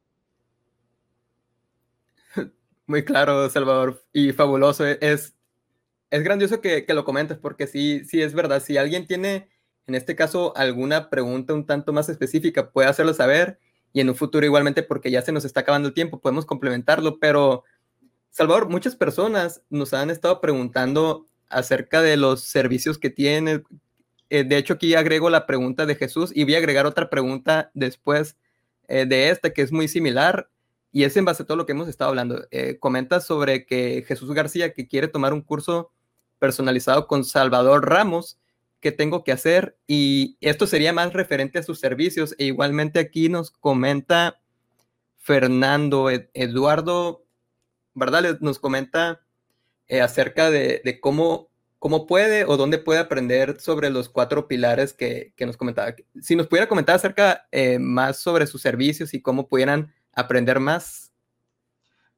[2.88, 4.88] Muy claro, Salvador, y fabuloso.
[4.88, 5.36] Es,
[6.10, 8.60] es grandioso que, lo comentes, porque sí, sí es verdad.
[8.60, 9.48] Si alguien tiene,
[9.86, 13.60] en este caso, alguna pregunta un tanto más específica, puede hacerlo saber
[13.96, 17.18] y en un futuro igualmente, porque ya se nos está acabando el tiempo, podemos complementarlo,
[17.18, 17.64] pero
[18.30, 23.64] Salvador, muchas personas nos han estado preguntando acerca de los servicios que tiene.
[24.30, 27.72] Eh, de hecho, aquí agrego la pregunta de Jesús y voy a agregar otra pregunta
[27.74, 28.36] después
[28.90, 30.50] eh, de esta que es muy similar
[30.92, 32.46] y es en base a todo lo que hemos estado hablando.
[32.52, 35.94] Eh, comenta sobre que Jesús García que quiere tomar un curso
[36.38, 38.38] personalizado con Salvador Ramos.
[38.86, 39.80] ¿Qué tengo que hacer?
[39.88, 42.36] Y esto sería más referente a sus servicios.
[42.38, 44.40] E igualmente aquí nos comenta
[45.18, 47.26] Fernando Eduardo
[47.96, 48.38] ¿verdad?
[48.42, 49.22] Nos comenta
[49.88, 55.34] eh, acerca de, cómo, cómo puede o dónde puede aprender sobre los cuatro pilares que,
[55.40, 55.96] nos comentaba.
[56.22, 61.12] Si nos pudiera comentar acerca eh, más sobre sus servicios y cómo pudieran aprender más.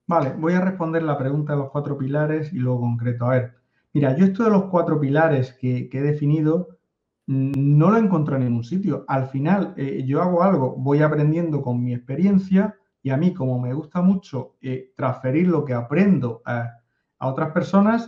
[0.06, 3.26] Vale, voy a responder la pregunta de los cuatro pilares y luego concreto.
[3.26, 3.57] A ver,
[3.98, 6.78] mira, yo esto de los cuatro pilares que, he definido
[7.26, 9.06] no lo encuentro en ningún sitio.
[9.08, 13.60] Al final, eh, yo hago algo, voy aprendiendo con mi experiencia y a mí, como
[13.60, 16.74] me gusta mucho eh, transferir lo que aprendo a,
[17.20, 18.08] otras personas,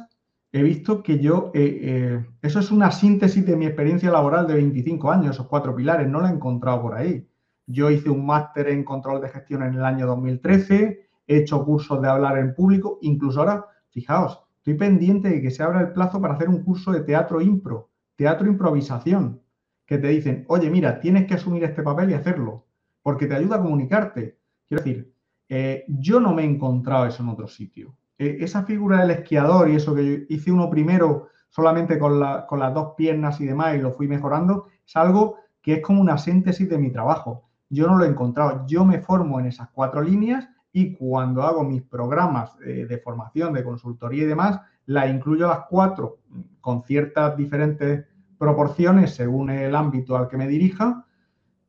[0.51, 5.09] he visto que yo, eh, eso es una síntesis de mi experiencia laboral de 25
[5.09, 7.27] años, esos cuatro pilares, no lo he encontrado por ahí.
[7.65, 11.99] Yo hice un máster en control de gestión en el año 2013, he hecho cursos
[11.99, 16.22] de hablar en público, incluso ahora, fijaos, estoy pendiente de que se abra el plazo
[16.22, 19.41] para hacer un curso de teatro impro, teatro improvisación,
[19.86, 22.67] que te dicen, oye, mira, tienes que asumir este papel y hacerlo,
[23.01, 24.38] porque te ayuda a comunicarte.
[24.67, 25.13] Quiero decir,
[25.47, 27.95] eh, yo no me he encontrado eso en otro sitio.
[28.20, 32.59] Eh, esa figura del esquiador y eso que yo hice uno primero solamente con, con
[32.59, 36.20] las dos piernas y demás y lo fui mejorando, es algo que es como una
[36.20, 37.49] síntesis de mi trabajo.
[37.70, 38.65] Yo no lo he encontrado.
[38.67, 43.53] Yo me formo en esas cuatro líneas y cuando hago mis programas eh, de formación,
[43.53, 46.20] de consultoría y demás, la incluyo las cuatro
[46.61, 48.05] con ciertas diferentes
[48.38, 51.05] proporciones según el ámbito al que me dirija,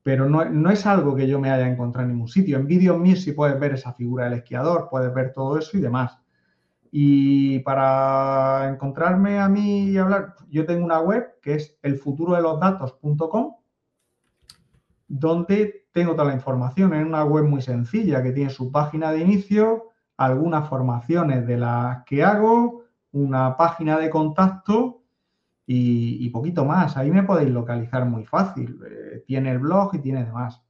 [0.03, 2.57] pero no, es algo que yo me haya encontrado en ningún sitio.
[2.57, 5.81] En vídeos míos sí puedes ver esa figura del esquiador, puedes ver todo eso y
[5.81, 6.19] demás.
[6.91, 13.57] Y para encontrarme a mí y hablar, yo tengo una web que es elfuturodelosdatos.com,
[15.09, 16.95] donde tengo toda la información.
[16.95, 22.05] Es una web muy sencilla que tiene su página de inicio, algunas formaciones de las
[22.05, 25.03] que hago, una página de contacto
[25.67, 26.97] y, poquito más.
[26.97, 28.81] Ahí me podéis localizar muy fácil.
[28.85, 30.63] Eh, tiene el blog y tiene demás.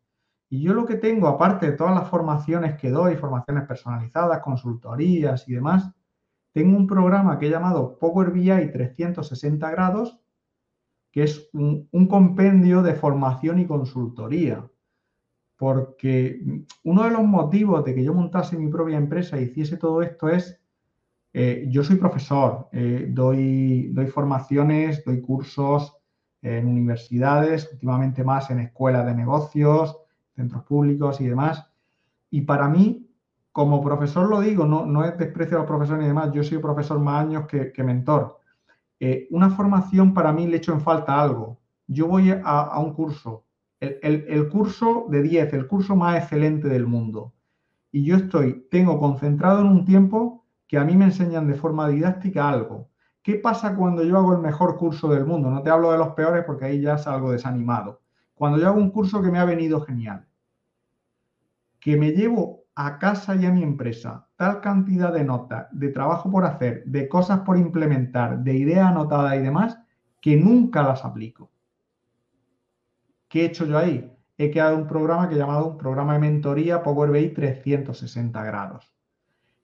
[0.50, 5.48] Y yo lo que tengo, aparte de todas las formaciones que doy, formaciones personalizadas, consultorías
[5.48, 5.90] y demás,
[6.52, 10.18] tengo un programa que he llamado Power BI 360 grados,
[11.12, 14.68] que es un, compendio de formación y consultoría.
[15.60, 16.40] Porque
[16.84, 20.30] uno de los motivos de que yo montase mi propia empresa y hiciese todo esto
[20.30, 20.58] es,
[21.34, 25.94] eh, yo soy profesor, eh, doy, doy formaciones, doy cursos
[26.40, 29.98] en universidades, últimamente más en escuelas de negocios,
[30.34, 31.70] centros públicos y demás.
[32.30, 33.10] Y para mí
[33.52, 36.56] como profesor lo digo, no, no es desprecio a los profesores ni demás, yo soy
[36.56, 38.38] profesor más años que, mentor.
[38.98, 41.58] Eh, una formación para mí le echo en falta algo.
[41.86, 43.44] Yo voy a, un curso,
[43.80, 47.32] el, curso de 10, el curso más excelente del mundo.
[47.90, 51.88] Y yo estoy, tengo concentrado en un tiempo que a mí me enseñan de forma
[51.88, 52.90] didáctica algo.
[53.22, 55.50] ¿Qué pasa cuando yo hago el mejor curso del mundo?
[55.50, 58.00] No te hablo de los peores porque ahí ya salgo desanimado.
[58.34, 60.26] Cuando yo hago un curso que me ha venido genial,
[61.80, 66.30] que me llevo a casa y a mi empresa tal cantidad de notas, de trabajo
[66.30, 69.78] por hacer, de cosas por implementar, de ideas anotadas y demás,
[70.20, 71.50] que nunca las aplico.
[73.30, 74.12] ¿Qué he hecho yo ahí?
[74.38, 78.92] He creado un programa que he llamado un programa de mentoría Power BI 360 grados.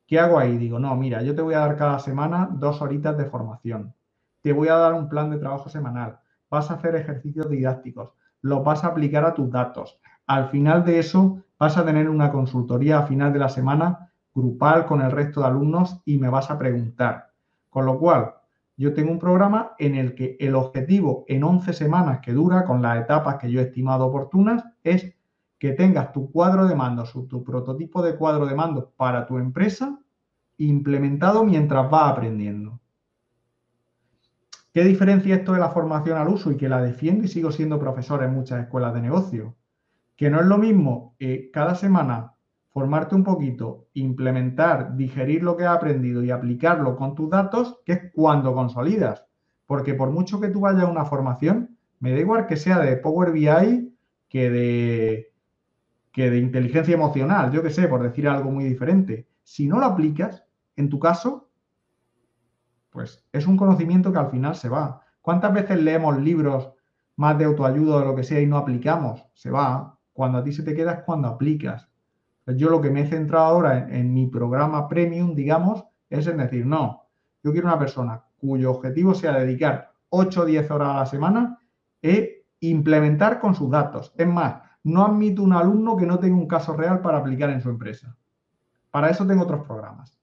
[0.07, 0.57] ¿Qué hago ahí?
[0.57, 3.93] Digo, no, mira, yo te voy a dar cada semana dos horitas de formación.
[4.41, 6.21] Te voy a dar un plan de trabajo semanal.
[6.49, 8.13] Vas a hacer ejercicios didácticos.
[8.41, 9.99] Los vas a aplicar a tus datos.
[10.29, 14.87] Al final de eso, vas a tener una consultoría a final de la semana grupal
[14.87, 17.33] con el resto de alumnos y me vas a preguntar.
[17.69, 18.33] Con lo cual,
[18.77, 22.83] yo tengo un programa en el que el objetivo en 11 semanas que dura, con
[22.83, 25.15] las etapas que yo he estimado oportunas, es
[25.59, 29.39] que tengas tu cuadro de mandos o tu prototipo de cuadro de mandos para tu
[29.39, 29.99] empresa
[30.59, 32.81] implementado mientras vas aprendiendo.
[34.73, 37.79] ¿Qué diferencia esto de la formación al uso y que la defiendo y sigo siendo
[37.79, 39.57] profesor en muchas escuelas de negocio?
[40.17, 42.35] que no es lo mismo eh, cada semana
[42.77, 47.93] formarte un poquito, implementar, digerir lo que has aprendido y aplicarlo con tus datos, que
[47.93, 49.25] es cuando consolidas.
[49.65, 52.99] Porque por mucho que tú vayas a una formación, me da igual que sea de
[52.99, 53.97] Power BI
[54.29, 55.33] que de,
[56.13, 59.27] que de inteligencia emocional, yo qué sé, por decir algo muy diferente.
[59.43, 60.45] Si no lo aplicas,
[60.77, 61.49] en tu caso,
[62.91, 65.01] pues es un conocimiento que al final se va.
[65.23, 66.75] ¿Cuántas veces leemos libros
[67.17, 69.25] más de autoayuda o lo que sea y no aplicamos?
[69.33, 69.99] Se va.
[70.13, 71.89] Cuando a ti se te queda es cuando aplicas.
[72.47, 76.65] Yo lo que me he centrado ahora en, mi programa premium, digamos, es en decir,
[76.65, 77.03] no,
[77.43, 81.59] yo quiero una persona cuyo objetivo sea dedicar 8 o 10 horas a la semana
[82.03, 84.15] e implementar con sus datos.
[84.17, 87.61] Es más, no admito un alumno que no tenga un caso real para aplicar en
[87.61, 88.17] su empresa.
[88.93, 90.17] Para eso tengo otros programas.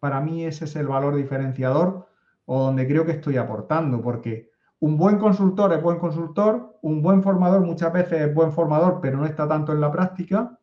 [0.00, 2.08] Para mí ese es el valor diferenciador
[2.46, 7.22] o donde creo que estoy aportando, porque un buen consultor es buen consultor, un buen
[7.22, 10.58] formador muchas veces es buen formador, pero no está tanto en la práctica.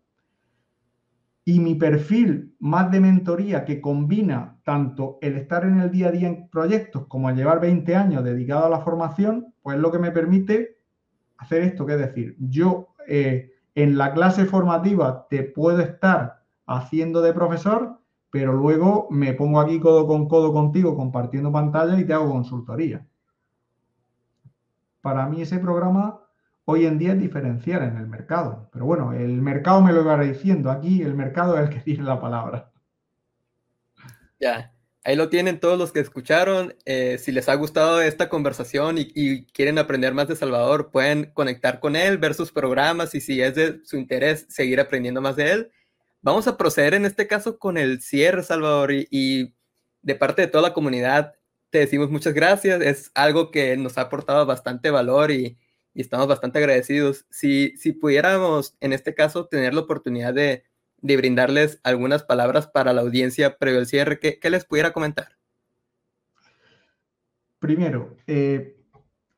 [1.43, 6.11] Y mi perfil más de mentoría que combina tanto el estar en el día a
[6.11, 9.91] día en proyectos como el llevar 20 años dedicado a la formación, pues es lo
[9.91, 10.77] que me permite
[11.37, 17.21] hacer esto, que es decir, yo eh, en la clase formativa te puedo estar haciendo
[17.21, 17.99] de profesor,
[18.29, 23.05] pero luego me pongo aquí codo con codo contigo compartiendo pantalla y te hago consultoría.
[25.01, 26.20] Para mí ese programa
[26.71, 28.69] hoy en día es diferencial en el mercado.
[28.71, 30.71] Pero bueno, el mercado me lo va diciendo.
[30.71, 32.71] Aquí el mercado es el que tiene la palabra.
[34.39, 34.73] Ya,
[35.03, 36.73] ahí lo tienen todos los que escucharon.
[36.85, 41.79] Eh, si les ha gustado esta conversación y, quieren aprender más de Salvador, pueden conectar
[41.79, 45.51] con él, ver sus programas y si es de su interés seguir aprendiendo más de
[45.51, 45.71] él,
[46.21, 49.53] vamos a proceder en este caso con el cierre, Salvador, y,
[50.01, 51.35] de parte de toda la comunidad
[51.69, 52.81] te decimos muchas gracias.
[52.81, 55.57] Es algo que nos ha aportado bastante valor y,
[55.99, 57.25] estamos bastante agradecidos.
[57.29, 60.63] Si, si pudiéramos, en este caso, tener la oportunidad de,
[61.01, 65.37] brindarles algunas palabras para la audiencia previo al cierre, ¿qué, les pudiera comentar?
[67.59, 68.77] Primero, eh,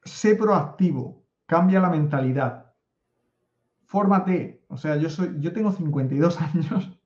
[0.04, 2.64] sé proactivo, cambia la mentalidad
[3.94, 4.64] fórmate.
[4.70, 7.00] O sea, yo, soy, yo tengo 52 años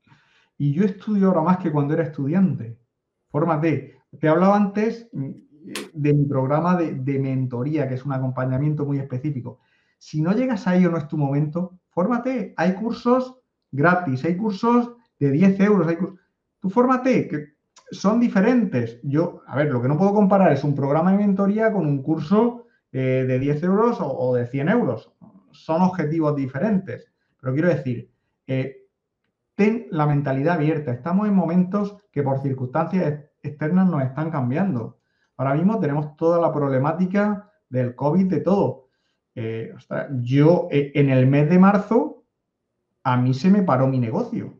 [0.58, 2.80] y yo estudio ahora más que cuando era estudiante.
[3.30, 3.98] Fórmate.
[4.22, 5.10] Te hablaba antes
[5.94, 9.60] de mi programa de, mentoría, que es un acompañamiento muy específico.
[9.98, 12.54] Si no llegas ahí o no es tu momento, fórmate.
[12.58, 13.36] Hay cursos
[13.72, 15.98] gratis, hay cursos de 10 euros, hay
[16.60, 17.46] tú fórmate, que
[17.92, 19.00] son diferentes.
[19.04, 22.02] Yo, a ver, lo que no puedo comparar es un programa de mentoría con un
[22.02, 25.14] curso eh, de 10 euros o, o, de 100 euros
[25.58, 27.12] son objetivos diferentes.
[27.40, 28.12] Pero quiero decir,
[28.46, 28.88] eh,
[29.56, 30.92] ten la mentalidad abierta.
[30.92, 34.97] Estamos en momentos que por circunstancias externas nos están cambiando.
[35.38, 38.88] Ahora mismo tenemos toda la problemática del COVID, de todo.
[39.36, 39.74] Eh,
[40.22, 42.24] yo eh, en el mes de marzo,
[43.04, 44.58] a mí se me paró mi negocio.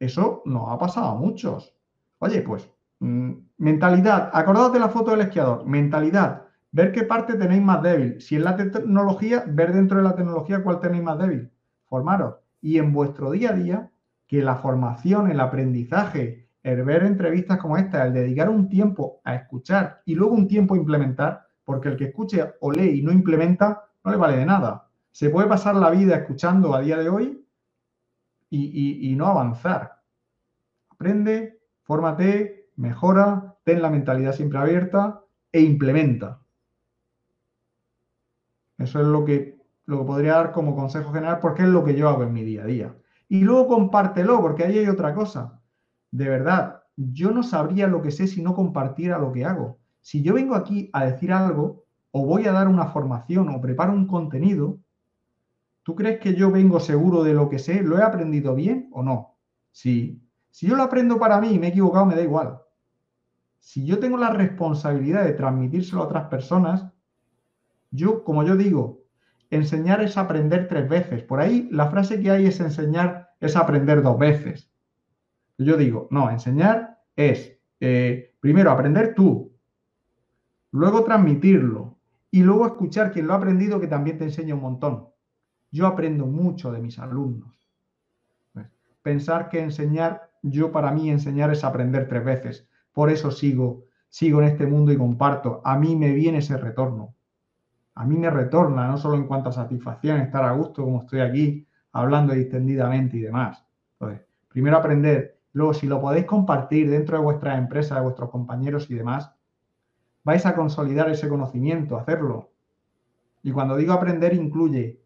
[0.00, 1.72] Eso nos ha pasado a muchos.
[2.18, 2.68] Oye, pues,
[2.98, 8.20] mm, mentalidad, acordaos de la foto del esquiador, mentalidad, ver qué parte tenéis más débil.
[8.20, 11.50] Si es la tecnología, ver dentro de la tecnología cuál tenéis más débil.
[11.84, 12.36] Formaros.
[12.60, 13.90] Y en vuestro día a día,
[14.26, 19.34] que la formación, el aprendizaje, el ver entrevistas como esta, el dedicar un tiempo a
[19.34, 23.12] escuchar y luego un tiempo a implementar, porque el que escuche o lee y no
[23.12, 24.88] implementa, no le vale de nada.
[25.12, 27.46] Se puede pasar la vida escuchando a día de hoy
[28.48, 30.00] y, y no avanzar.
[30.88, 35.20] Aprende, fórmate, mejora, ten la mentalidad siempre abierta
[35.52, 36.40] e implementa.
[38.78, 41.94] Eso es lo que, lo que podría dar como consejo general porque es lo que
[41.94, 42.94] yo hago en mi día a día.
[43.28, 45.60] Y luego compártelo, porque ahí hay otra cosa.
[46.14, 49.80] De verdad, yo no sabría lo que sé si no compartiera lo que hago.
[50.00, 53.92] Si yo vengo aquí a decir algo, o voy a dar una formación, o preparo
[53.92, 54.78] un contenido,
[55.82, 57.82] ¿tú crees que yo vengo seguro de lo que sé?
[57.82, 59.38] ¿Lo he aprendido bien o no?
[59.72, 60.22] Sí.
[60.50, 62.60] Si yo lo aprendo para mí y me he equivocado, me da igual.
[63.58, 66.92] Si yo tengo la responsabilidad de transmitírselo a otras personas,
[67.90, 69.02] yo, como yo digo,
[69.50, 71.24] enseñar es aprender tres veces.
[71.24, 74.70] Por ahí la frase que hay es enseñar es aprender dos veces.
[75.58, 79.52] Yo digo, no, enseñar es eh, primero aprender tú,
[80.72, 81.96] luego transmitirlo
[82.30, 85.08] y luego escuchar quien lo ha aprendido que también te enseña un montón.
[85.70, 87.52] Yo aprendo mucho de mis alumnos.
[89.02, 92.68] Pensar que enseñar, yo para mí enseñar es aprender tres veces.
[92.92, 95.60] Por eso sigo, sigo en este mundo y comparto.
[95.64, 97.14] A mí me viene ese retorno
[97.96, 101.20] a mí me retorna, no solo en cuanto a satisfacción, estar a gusto como estoy
[101.20, 103.64] aquí, hablando distendidamente y demás.
[103.92, 108.90] Entonces, primero aprender, luego si lo podéis compartir dentro de vuestras empresas, de vuestros compañeros
[108.90, 109.32] y demás,
[110.24, 112.50] vais a consolidar ese conocimiento, hacerlo.
[113.42, 115.00] Y cuando digo aprender, incluye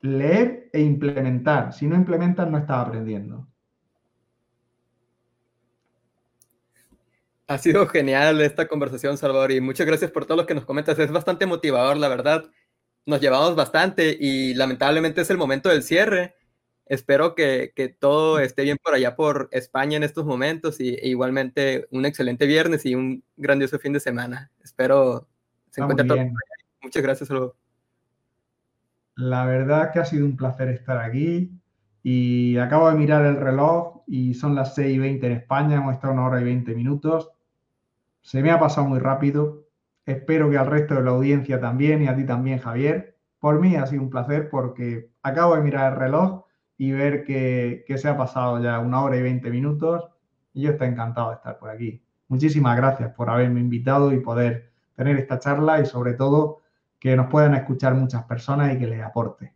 [0.00, 1.72] leer e implementar.
[1.72, 3.46] Si no implementas, no estás aprendiendo.
[7.48, 10.98] Ha sido genial esta conversación, Salvador, y muchas gracias por todo lo que nos comentas.
[10.98, 12.50] Es bastante motivador, la verdad.
[13.04, 16.34] Nos llevamos bastante y lamentablemente es el momento del cierre.
[16.86, 21.88] Espero que, todo esté bien por allá por España en estos momentos y e igualmente
[21.90, 24.52] un excelente viernes y un grandioso fin de semana.
[24.62, 25.26] Espero
[25.70, 26.32] se encuentre todo bien.
[26.80, 27.56] Muchas gracias, Salvador.
[29.16, 31.50] La verdad que ha sido un placer estar aquí
[32.04, 35.94] y acabo de mirar el reloj y son las 6 y 20 en España, hemos
[35.94, 37.32] estado una hora y 20 minutos.
[38.22, 39.66] Se me ha pasado muy rápido.
[40.04, 43.16] Espero que al resto de la audiencia también y a ti también, Javier.
[43.40, 46.45] Por mí ha sido un placer porque acabo de mirar el reloj
[46.78, 50.08] y ver que, se ha pasado ya una hora y veinte minutos
[50.52, 52.02] y yo estoy encantado de estar por aquí.
[52.28, 56.62] Muchísimas gracias por haberme invitado y poder tener esta charla y sobre todo
[56.98, 59.52] que nos puedan escuchar muchas personas y que les aporte.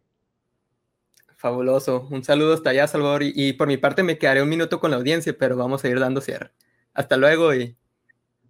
[1.36, 2.06] Fabuloso.
[2.10, 3.22] Un saludo hasta allá, Salvador.
[3.22, 5.88] Y, y, por mi parte me quedaré un minuto con la audiencia, pero vamos a
[5.88, 6.50] ir dando cierre.
[6.92, 7.76] Hasta luego y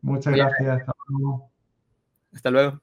[0.02, 0.80] Muchas gracias.
[0.80, 1.51] Hasta luego.
[2.32, 2.80] Hasta luego.